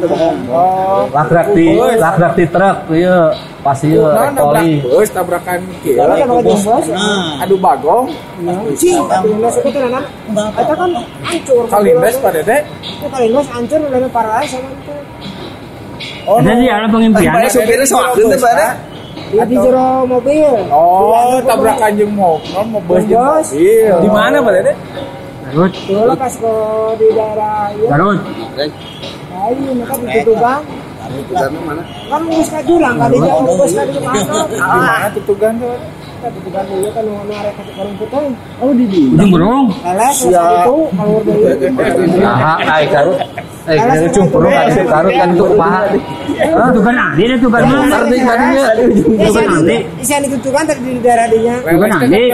Oh. 0.50 1.06
Lagrak 1.14 1.48
di 1.54 1.78
lagrak 1.78 2.34
di 2.34 2.46
truk 2.50 2.78
ieu 2.90 3.22
pas 3.62 3.78
ieu 3.86 4.02
Nah, 4.02 4.34
nabrak 4.34 4.66
poli. 4.66 4.82
bus, 4.82 5.10
tabrakan 5.14 5.60
kieu. 5.86 6.02
Kalau 6.02 6.18
ada 6.18 6.26
pakai 6.26 6.44
jembos. 6.50 6.86
nah 6.90 7.44
Adu 7.46 7.56
bagong, 7.62 8.06
Cing, 8.82 9.06
kalindas 9.06 9.62
itu 9.62 9.70
teu 9.70 9.82
nana. 9.86 10.02
Eta 10.58 10.74
kan 10.74 10.90
hancur. 11.22 11.64
kalindes 11.70 12.16
pada. 12.18 12.42
Itu 12.42 13.06
kalindas 13.14 13.46
hancur 13.54 13.78
udah 13.78 14.10
parah 14.10 14.42
sama 14.50 14.74
itu. 14.74 14.96
Oh, 16.30 16.38
Jadi 16.42 16.66
ada 16.70 16.86
pengimpian. 16.86 17.34
pada 17.34 17.50
supirnya 17.50 17.86
soak 17.90 18.14
teu 18.14 18.30
pada 18.38 18.78
Ya 19.32 19.44
di 19.48 19.56
jero 19.56 20.04
mobil. 20.04 20.56
Oh, 20.72 21.40
tabrakan 21.48 21.96
jeung 21.96 22.12
mobil, 22.20 22.52
mau 22.68 22.84
bus 22.84 23.04
jeung 23.08 23.24
mobil. 23.24 23.96
Di 24.04 24.10
mana 24.12 24.38
Pak 24.44 24.52
Dede? 24.60 24.74
Garut. 25.48 25.72
Dulu 25.88 26.14
pas 26.20 26.34
ke 26.36 26.54
di 27.00 27.08
daerah 27.16 27.72
ya. 27.80 27.90
Garut. 27.96 28.20
Ayo, 29.32 29.72
mereka 29.72 29.96
di 30.04 30.08
Tutubang. 30.20 30.64
karena 31.12 31.60
mana 31.68 31.84
Kan 32.08 32.22
ngurus 32.24 32.48
ka 32.48 32.60
jurang 32.64 32.96
kali 32.96 33.18
dia 33.20 33.34
ngurus 33.36 33.72
di 33.72 34.00
mana. 34.00 34.44
Di 34.48 34.60
mana 34.60 35.08
tutugan 35.12 35.54
tuh? 35.60 35.76
Kan 36.22 37.66
Karung 37.74 37.96
Putih. 37.98 38.30
Oh 38.62 38.70
di 38.78 38.86
di. 38.86 39.10
Ujung 39.10 39.32
Berung. 39.34 39.66
Leles 39.82 40.18
itu 40.22 40.78
kalau 40.94 41.18
dari 41.26 41.42
Nah, 42.22 42.62
ai 42.62 42.86
garut. 42.86 43.18
Eh, 43.70 43.78
kira 43.78 44.10
ujung 44.10 44.28
perlu 44.34 44.50
kan 44.50 44.66
itu 44.70 44.82
garut 44.90 45.14
kan 45.14 45.30
itu 45.34 45.46
itu 46.62 46.80
kan 46.82 46.96
ahli 46.98 47.24
itu 47.30 47.48
kan. 47.50 47.62
Itu 49.18 49.30
kan 49.34 49.46
ahli. 49.50 49.78
Isian 50.02 50.22
ditutukan 50.26 50.64
tadi 50.66 50.82
di 50.98 51.02
daerah 51.02 51.26
dinya. 51.30 51.56
Itu 51.62 51.78
kan 51.78 51.90
kiri, 52.06 52.30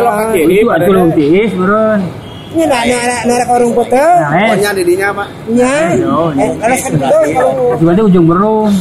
Itu 0.63 0.67
atuh 0.71 0.91
leutis 0.91 1.51
meureun. 1.55 2.01
Ini 2.47 2.63
nak 2.63 2.83
nak 2.87 3.21
nak 3.27 3.47
orang 3.51 3.75
kota. 3.75 3.99
Nah, 4.23 4.31
eh. 4.39 4.55
Pokoknya 4.55 4.71
didinya 4.71 5.07
apa? 5.11 5.23
Nya. 5.51 5.67
Eh, 6.39 6.51
kalau 6.55 6.77
kan 6.79 6.91
itu 7.75 7.91
dia 7.91 8.03
ujung 8.07 8.25
berung. 8.25 8.71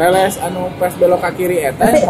Leles 0.00 0.34
anu 0.40 0.72
pas 0.80 0.92
belok 0.96 1.20
ke 1.20 1.30
kiri 1.44 1.60
eta 1.60 1.92
yang 1.92 2.08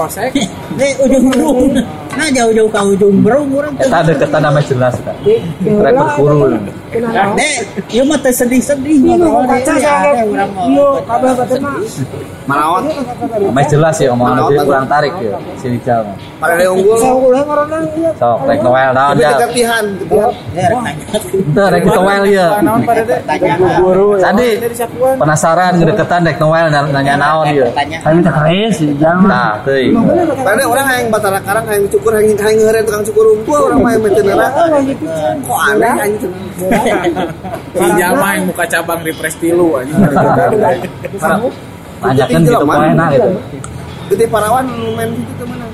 Nih 0.76 0.92
ujung 1.04 1.26
berung. 1.32 1.72
Nah 2.12 2.28
jauh-jauh 2.28 2.68
ke 2.68 2.80
ujung 2.92 3.16
berung 3.24 3.48
orang 3.56 3.72
tuh. 3.80 3.88
Eta 3.88 3.98
deketan 4.04 4.40
nama 4.44 4.60
jelas 4.60 4.94
kan. 5.00 5.16
di 5.24 5.40
Rek 5.64 5.94
berkurul. 5.96 6.60
Dek, 6.92 7.56
ieu 7.88 8.04
mah 8.04 8.20
teh 8.20 8.28
sedih-sedih 8.28 9.00
ngobrol 9.00 9.48
kaca 9.48 9.72
saya. 9.80 10.20
ada. 10.20 10.28
Yo, 10.68 11.00
mah. 13.48 13.64
Jelas 13.72 13.96
ya 13.96 14.12
omongan 14.12 14.52
dia 14.52 14.60
kurang 14.68 14.84
tarik 14.84 15.16
ya. 15.24 15.32
Sini 15.56 15.80
jauh. 15.80 16.04
Pada 16.36 16.60
unggul. 16.68 17.00
Orang 17.42 17.88
iya. 17.96 18.12
Sok 18.20 18.44
rek 18.44 18.60
Noel 18.60 18.90
naon 18.92 19.16
ya. 19.16 19.32
ketihan. 19.48 19.84
Rek. 21.56 21.80
Itu 21.80 21.96
Noel. 21.96 22.24
Tadi 24.20 24.48
penasaran 25.16 25.72
ngedeketan 25.80 26.20
rek 26.28 26.36
Noel 26.36 26.68
nanya 26.68 27.14
naon 27.16 27.48
ya. 27.56 27.64
Minta 28.12 28.32
keris, 28.36 28.76
jangan. 29.00 29.28
Nah, 29.32 29.52
teuing. 29.64 29.96
Pada 30.62 30.78
orang 30.78 30.94
yang 30.94 31.10
batara 31.10 31.42
karang 31.42 31.66
yang 31.74 31.90
cukur 31.90 32.14
yang 32.14 32.38
yang 32.38 32.54
ngeureun 32.54 32.86
tukang 32.86 33.02
cukur 33.10 33.34
rumput 33.34 33.60
orang 33.66 33.82
yang 33.82 34.02
mecenera. 34.06 34.46
Kok 35.42 35.60
aneh 35.74 35.94
anjing. 36.06 36.34
Si 37.74 37.86
Jalma 37.98 38.38
yang 38.38 38.46
muka 38.46 38.64
cabang 38.70 39.02
di 39.02 39.10
Prestilu 39.10 39.82
anjing. 39.82 39.98
Tanyakan 41.98 42.40
gitu 42.46 42.62
poena 42.62 43.10
gitu. 43.10 43.30
Gede 44.14 44.24
parawan 44.30 44.70
main 44.94 45.10
gitu 45.10 45.42
mana? 45.50 45.66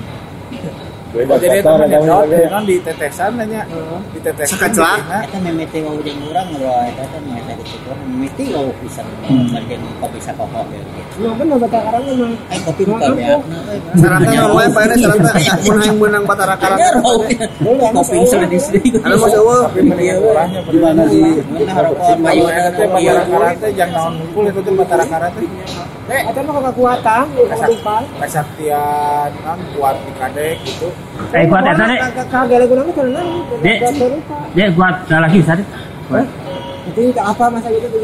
Oh, 1.08 1.40
jadi 1.40 1.64
itu 1.64 1.72
menyetot, 1.72 2.28
kan 2.52 2.62
di 2.68 2.76
tetesan 2.84 3.40
nanya. 3.40 3.64
Di 4.12 4.20
tetesan. 4.20 4.60
Sakacela. 4.60 5.24
Eta 5.24 5.40
mimiti 5.40 5.80
wau 5.80 5.96
jeung 6.04 6.20
urang 6.28 6.52
bro, 6.52 6.68
eta 6.84 7.00
teh 7.08 7.20
mimiti 7.24 7.52
dicukur, 7.64 7.96
mimiti 8.04 8.44
wau 8.52 8.68
pisan 8.84 9.08
bagian 9.24 9.80
kopi 10.04 10.20
sakoko 10.20 10.68
gitu. 10.68 11.24
Nah, 11.24 11.32
kan 11.32 11.46
bata 11.48 11.78
karang 11.80 12.04
memang. 12.12 12.32
Eh 12.52 12.60
kopi 12.60 12.82
buka 12.84 13.08
beakna 13.16 13.56
euy. 13.72 13.80
Saranta 13.96 14.30
namanya 14.36 14.68
pada 14.76 14.94
saranta 15.00 15.30
mun 15.64 15.76
hayang 15.80 15.96
menang 15.96 16.24
batara 16.28 16.54
karang. 16.60 16.80
Kopi 17.96 18.16
sedih-sedih. 18.28 19.00
Anu 19.00 19.16
mah 19.16 19.28
eueuh. 19.32 19.64
Tapi 19.64 19.80
mendingan 19.88 20.16
orangnya 20.20 20.60
Di 20.68 20.76
mana 20.76 21.02
di 21.08 21.20
mana 21.56 21.88
rokok 21.88 22.20
payu 22.20 22.44
Eta 22.52 22.70
teh 22.76 22.84
batara 22.84 23.22
karang 23.24 23.56
teh 23.56 23.70
jangan 23.72 23.96
naon 23.96 24.12
ngumpul 24.20 24.44
itu 24.44 24.60
teh 24.60 24.72
batara 24.76 25.04
karang 25.08 25.32
Ada 26.08 26.40
mah 26.40 26.72
kekuatan, 26.72 27.24
kekuatan. 27.36 28.02
kesaktian 28.16 29.28
kan 29.44 29.60
kuat 29.76 29.92
di 30.08 30.12
kadek 30.16 30.56
gitu. 30.64 30.88
Eh, 31.36 31.44
kuat 31.44 31.68
eta 31.68 31.84
deh. 31.84 32.00
Kagak 32.32 32.64
lagu 32.64 32.72
nama 32.72 32.92
karena 32.96 33.20
kuat 34.72 34.94
dah 35.04 35.20
lagi 35.20 35.44
tadi. 35.44 35.64
itu 36.88 37.12
apa 37.20 37.52
masa 37.52 37.68
gitu 37.68 37.84
tuh. 37.92 38.00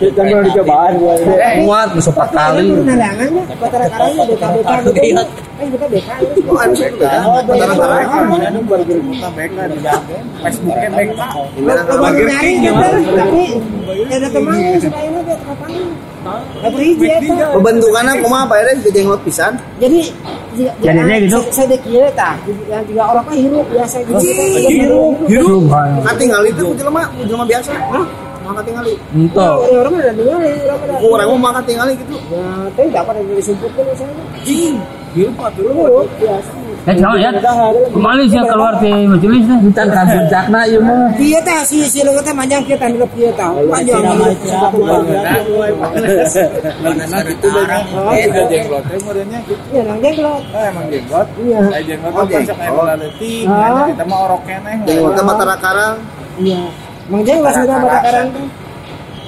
Kita 0.00 0.20
mau 0.24 0.40
dicobaan 0.40 0.96
gua. 0.96 1.12
Kuat 1.60 1.88
empat 1.92 2.28
kali. 2.32 2.66
Batara 3.60 3.86
beka 4.24 5.86
beka 5.92 6.14
gitu. 6.24 6.40
Eh. 6.40 6.48
Oh 6.48 6.56
anu 6.64 6.72
kan 6.80 7.76
batara 7.76 8.08
karang. 8.08 8.40
Kita 8.40 9.28
beka 9.36 9.68
di 9.68 9.78
Facebooknya 10.40 10.88
gitu, 12.48 12.72
tapi 12.72 13.44
ada 14.08 14.28
teman 14.32 14.56
supaya 14.80 15.06
ini 15.06 15.20
dia 15.28 15.36
eta. 16.24 17.46
Pembentukannya 17.52 18.12
kumaha 18.24 18.44
Pak 18.48 18.58
Eren 18.64 18.76
jenglot 18.82 19.20
pisan. 19.22 19.52
Jadi 19.76 20.08
jika- 20.54 20.74
Jadi 20.80 20.98
jika- 20.98 21.06
dia 21.06 21.16
gitu? 21.20 21.38
se- 21.44 21.52
Sedek 21.52 21.82
ieu 21.84 22.08
tah, 22.16 22.34
yang 22.66 22.82
juga 22.88 23.02
orang 23.12 23.24
mah 23.26 23.36
hirup 23.36 23.66
biasa 23.68 23.96
gitu. 24.02 24.18
Hirup. 24.64 25.14
Hirup. 25.28 25.62
Katingal 26.02 26.42
itu 26.46 26.62
ku 26.64 26.74
jelema, 26.74 27.02
jelema 27.20 27.44
biasa. 27.44 27.70
Hah? 27.92 28.06
Mah 28.44 28.52
katingali. 28.60 28.92
Ento. 29.16 29.40
Orang 29.40 29.72
orang 29.72 29.94
ada 30.04 30.12
dengar, 30.12 30.36
orang 30.36 30.80
ada. 30.84 30.94
Orang 31.00 31.26
mah 31.32 31.40
mah 31.40 31.52
katingali 31.60 31.92
gitu. 31.96 32.16
Ya, 32.28 32.44
tapi 32.76 32.88
dapat 32.92 33.14
yang 33.16 33.36
disumputkan 33.36 33.84
misalnya. 33.88 34.24
Hirup 35.14 35.36
atuh. 35.40 35.64
Hirup 35.64 36.08
biasa. 36.20 36.52
Eh, 36.84 36.92
sih 38.28 38.40
keluar 38.44 38.76
di 38.76 38.92
majelis 39.08 39.42
dah. 39.48 39.56
Encan 39.56 39.88
kan 39.88 40.04
puncakna 40.04 40.60
ieu 40.68 40.80
mah. 40.84 41.08
Iya 41.16 41.40
tah 41.40 41.64
si 41.64 41.80
si 41.88 42.04
leungeut 42.04 42.28
teh 42.28 42.34
manjang 42.36 42.60
kieu 42.68 42.76
tah 42.76 42.92
hirup 42.92 43.08
kieu 43.16 43.32
tah. 43.32 43.56
Panjang. 43.72 44.04
Nah, 46.84 47.20
gitu 47.24 47.46
deh. 47.48 47.64
Kita 47.64 48.42
jenglot 48.52 48.84
teh 48.84 49.00
gitu. 49.00 49.64
Iya, 49.72 49.82
nang 49.88 49.98
jenglot. 50.04 50.44
Eh, 50.52 50.64
emang 50.68 50.86
jenggot. 50.92 51.28
Iya. 51.40 51.58
Saya 51.72 51.82
jenggot 51.88 52.12
Oh, 52.12 52.24
kan 52.28 52.40
sok 52.44 52.58
jenggot. 52.60 52.84
aya 52.84 52.94
leutik. 53.00 53.44
Ah. 53.48 53.86
Kita 53.88 54.04
mah 54.04 54.18
orok 54.28 54.42
keneh. 54.44 54.76
Jenglotnya 54.84 55.22
batara 55.24 55.56
karang. 55.56 55.96
Iya. 56.36 56.62
Mang 57.08 57.22
jenglot 57.24 57.52
sudah 57.56 57.76
pada 57.80 57.98
karang 58.04 58.28
teh. 58.28 58.46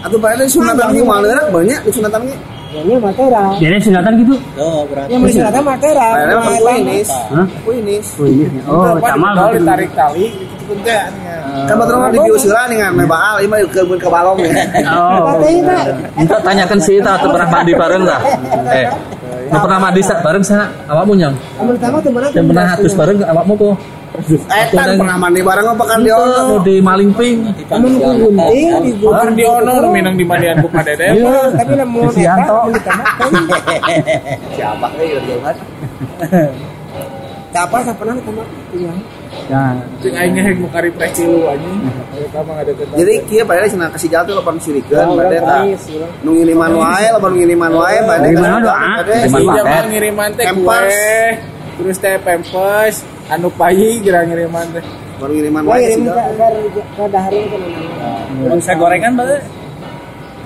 Atuh 0.04 0.20
Eren 0.22 0.48
sunatan 0.52 0.92
ge 0.92 1.02
maleureuk 1.02 1.48
banyak 1.56 1.80
sunatan 1.88 2.20
ge. 2.28 2.36
Ini 2.76 2.94
matera. 2.98 3.42
Jadi 3.56 3.76
sunatan 3.80 4.12
gitu. 4.20 4.34
Tuh 4.52 4.80
berarti. 4.86 5.10
Yang 5.10 5.22
sunatan 5.34 5.62
matera. 5.64 6.06
Pak 6.06 6.20
Eren 6.20 6.36
mah 6.36 6.56
kuinis. 6.58 7.08
Hah? 7.32 7.46
Kuinis. 7.64 8.06
Oh 8.14 8.26
ini. 8.26 8.58
Oh, 8.64 8.82
Apa 8.86 9.08
sama 9.08 9.28
kalau 9.32 9.48
gitu. 9.48 9.58
ditarik 9.62 9.90
tali 9.92 10.26
gitu 10.34 10.74
teh. 10.82 11.02
Kan 11.66 11.74
batur 11.74 11.96
mah 11.96 12.10
di 12.10 12.18
biuseuran 12.20 12.66
dengan 12.68 12.90
me 12.92 13.04
baal 13.04 13.36
ieu 13.38 13.48
mah 13.48 13.58
keun 13.66 13.96
ke 13.96 14.08
balong 14.08 14.38
ya. 14.42 14.52
Oh. 14.86 15.40
Tah. 15.40 15.84
Minta 16.14 16.36
tanyakan 16.40 16.78
si 16.78 16.92
Ita 16.96 17.12
tuh 17.16 17.30
pernah 17.30 17.48
mandi 17.48 17.72
bareng 17.72 18.02
lah. 18.02 18.20
Eh, 18.68 18.84
pernah 19.48 19.78
mandi 19.78 20.00
sa- 20.02 20.20
bareng 20.20 20.42
sa 20.42 20.66
awakmu 20.86 21.14
nyang? 21.14 21.34
Amun 21.56 21.74
tama 21.78 21.96
tuh 21.98 22.10
mana? 22.10 22.26
Yang 22.30 22.46
pernah 22.50 22.64
hatus 22.68 22.92
bareng 22.92 23.16
awakmu 23.22 23.54
kok? 23.54 23.74
Etan 24.46 24.88
pernah 24.96 25.16
mandi 25.20 25.40
bareng 25.44 25.66
apa 25.72 25.84
kan 25.84 26.00
di 26.00 26.10
Iya, 26.10 26.16
ono. 26.16 26.40
nu 26.48 26.56
di 26.64 26.74
Malingping. 26.80 27.38
Amun 27.72 27.92
ku 28.00 28.10
gunting 28.30 28.68
di 28.82 28.92
Kan 29.04 29.30
di 29.36 29.44
ono 29.44 29.72
nu 29.82 29.88
minang 29.92 30.14
di 30.16 30.24
mandian 30.24 30.58
buka 30.60 30.80
dede. 30.82 31.12
Iya, 31.16 31.52
tapi 31.54 31.72
lamun 31.76 32.08
Si 32.12 32.22
eta 32.24 32.32
Yanto. 32.32 32.56
mun 32.64 32.72
ditambahkan 32.76 33.28
Siapa 34.56 34.86
ge 34.96 35.04
ieu 35.04 35.20
dia 35.24 35.36
mah. 35.42 35.54
Siapa 37.56 37.76
siapa 37.80 37.96
pernah 37.96 38.14
sama 38.20 38.42
iya. 38.76 38.92
Ya. 39.46 39.64
Cing 40.00 40.14
aing 40.16 40.32
ngeheng 40.36 40.58
muka 40.64 40.78
refresh 40.80 41.22
dulu 41.24 41.48
anjing. 41.48 41.80
Jadi 42.96 43.14
kieu 43.28 43.44
Eren 43.46 43.68
cenah 43.68 43.88
kasih 43.92 44.08
jatuh 44.12 44.34
lapan 44.36 44.56
sirikeun 44.60 45.16
bade 45.16 45.38
tah. 45.40 45.64
Nu 46.24 46.36
ngiriman 46.36 46.72
wae 46.76 47.06
lapan 47.12 47.32
ngiriman 47.36 47.72
wae 47.72 47.98
bade. 48.04 48.28
Ngiriman 48.32 48.60
doa. 48.64 48.92
Ngiriman 49.88 50.28
teh 50.36 50.46
kue. 50.52 50.88
Terus 51.76 51.96
teh 52.00 52.16
pampers, 52.24 53.04
anu 53.32 53.48
payi 53.54 53.98
kira 54.04 54.22
ngiriman 54.26 54.66
teh. 54.74 54.84
Baru 55.16 55.32
ngiriman 55.32 55.62
Wah, 55.64 55.80
wae 55.80 55.96
ini 55.96 56.04
sih. 56.04 56.12
ke 56.12 56.12
ke 56.76 56.82
ke 56.96 57.04
dahareun 57.08 57.46
kan 57.48 57.60
namanya. 57.64 58.54
Bisa 58.60 58.72
gorengan 58.76 59.12
bae. 59.16 59.38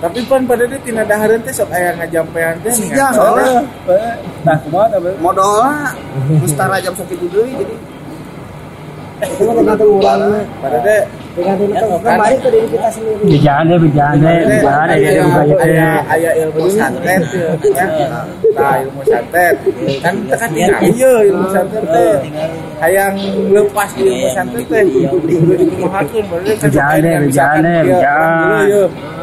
Tapi 0.00 0.18
pan 0.24 0.42
pada 0.48 0.64
dia 0.64 0.80
tina 0.80 1.02
dahareun 1.04 1.40
teh 1.44 1.52
sok 1.52 1.68
aya 1.74 1.92
ngajampean 2.00 2.54
teh 2.64 2.72
Si 2.72 2.88
ningan. 2.88 2.96
Jah, 2.96 3.10
soalnya. 3.12 3.60
Nah, 4.46 4.56
kumaha 4.64 4.86
teh 4.94 4.98
bae? 5.02 5.14
Modal. 5.20 5.60
Mustara 6.40 6.76
jam 6.80 6.94
sakitu 6.96 7.26
deui 7.28 7.52
jadi. 7.52 7.76
Itu 9.20 9.42
mah 9.44 9.54
tergantung 9.56 9.90
orangnya. 10.00 10.40
Pada 10.64 10.78
teh 10.80 11.00
Tergantung 11.30 11.70
kembali 12.02 12.36
ke 12.42 12.48
diri 12.50 12.68
kita 12.74 12.88
sendiri. 12.90 13.22
Bijaan 13.22 13.62
deh, 13.70 13.78
bijaan 13.78 14.16
deh, 14.18 14.38
bijaan 14.50 14.86
deh. 14.90 14.98
Jadi 14.98 15.20
buka 15.22 15.42
gitu. 15.46 15.62
aya 15.62 15.88
aya 16.10 16.30
ilmu 16.42 16.66
santet 16.74 17.22
ya. 17.70 17.86
Nah, 18.50 18.76
ilmu 18.82 19.02
santet. 19.06 19.54
Kan 20.02 20.14
tekan 20.26 20.48
tinggal 20.50 20.82
ieu 20.90 21.14
ilmu 21.30 21.46
santet 21.54 21.82
teh. 21.86 22.14
Hayang 22.82 23.14
lepas 23.54 23.90
ilmu 23.94 24.26
santet 24.34 24.64
teh. 24.66 24.82
Kudu 25.06 25.36
berarti 25.46 26.98
deh, 26.98 27.14
bijaan. 27.30 27.62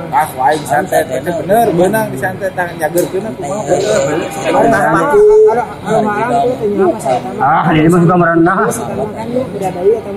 Ah, 0.07 0.29
lain 0.39 0.61
santet 0.63 1.03
itu 1.11 1.31
bener 1.43 1.67
benang 1.75 2.07
di 2.07 2.17
santet 2.17 2.51
tang 2.55 2.71
nyageurkeun 2.79 3.27
kumaha 3.35 3.59
bener. 3.67 4.29
Entah 4.47 4.83
paku. 4.95 5.19
Kalau 5.47 5.65
kalau 5.83 6.01
malam 6.03 6.29
tuh 6.31 6.55
tinggal 6.63 6.87
apa 6.87 6.99
saya 7.03 7.19
tahu. 7.19 7.37
Ah, 7.43 7.65
dia 7.75 7.89
mah 7.91 7.99
suka 7.99 8.15
merendah. 8.15 8.57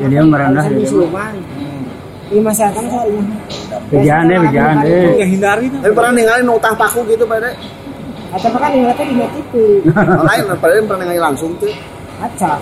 Jadi 0.00 0.14
yang 0.14 0.28
merendah, 0.30 0.64
jadi. 0.70 0.84
Ini 2.30 2.40
masyarakat 2.46 2.84
soalnya. 2.86 3.22
Bijaan 3.90 4.30
deh, 4.30 4.38
bijaan 4.38 4.74
deh. 4.86 5.26
Hindari 5.26 5.66
Tapi 5.66 5.90
pernah 5.90 6.12
ninggalin 6.14 6.46
utah 6.46 6.74
paku 6.78 7.02
gitu 7.10 7.26
Pak 7.26 7.42
Eren. 7.42 7.54
Atau 8.30 8.54
kan 8.54 8.70
yang 8.70 8.94
di 8.94 9.26
TV. 9.34 9.82
Lain 9.98 10.42
Pak 10.54 10.68
Eren 10.70 10.84
pernah 10.86 11.02
ninggalin 11.02 11.34
langsung 11.34 11.50
tuh. 11.58 11.74
Aca. 12.20 12.52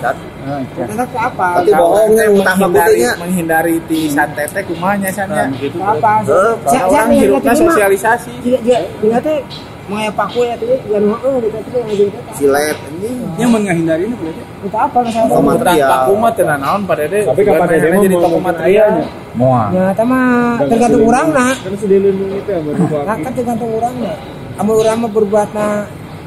Tetap 0.73 1.07
ke 1.11 1.19
apa? 1.19 1.47
Tapi 1.59 1.71
bohongnya 1.75 2.23
teh 2.23 2.55
menghindari 2.55 3.01
menghindari 3.19 3.75
di 3.91 4.07
santet 4.07 4.47
teh 4.55 4.63
kumaha 4.63 4.95
nya 4.95 5.11
sannya. 5.11 5.51
Ke 5.51 5.67
apa? 5.83 6.23
Heuh, 6.23 6.53
Saya 6.71 6.83
Orang 6.87 7.11
hirupna 7.11 7.51
mah. 7.51 7.59
sosialisasi. 7.59 8.33
Dia 8.41 8.59
dia 8.63 8.79
dia 9.03 9.19
teh 9.19 9.43
mengaya 9.89 10.11
paku 10.13 10.45
ya 10.45 10.53
tuh 10.61 10.69
dia 10.69 10.99
nu 11.01 11.17
heeh 11.17 11.35
gitu 11.43 11.57
tuh 11.65 11.71
yang 11.81 11.89
jadi 11.91 12.19
Silet 12.37 12.77
ini. 12.97 13.09
Yang 13.35 13.49
menghindari 13.51 14.03
ini 14.07 14.15
berarti. 14.15 14.41
Kita 14.63 14.77
apa 14.79 14.97
masalah? 15.03 15.27
Toko 15.27 15.41
material. 15.43 15.89
Paku 15.91 16.11
mah 16.15 16.31
teu 16.31 16.45
naon 16.47 16.81
pada 16.87 17.03
deh. 17.03 17.23
Tapi 17.27 17.41
kapan 17.43 17.67
hanya 17.67 17.87
mah 17.91 17.99
jadi 17.99 18.15
mau 18.15 18.23
toko 18.23 18.37
materialnya. 18.39 19.05
Moal. 19.37 19.67
Ya, 19.75 19.85
sama 19.93 20.19
tergantung 20.65 21.03
orang 21.05 21.27
nah. 21.35 21.53
Kan 21.53 21.73
sudah 21.77 21.99
lindung 22.01 22.31
itu 22.33 22.49
ya 22.49 22.59
Nah, 23.05 23.15
kan 23.19 23.31
tergantung 23.35 23.71
orang 23.75 23.93
nah. 24.01 24.17
Amun 24.59 24.75
orang 24.83 24.97
mah 25.03 25.11
berbuat 25.11 25.49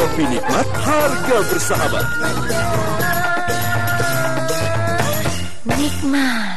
Kopi 0.00 0.24
nikmat, 0.32 0.68
harga 0.80 1.38
bersahabat. 1.52 2.06
nikmat 5.76 6.49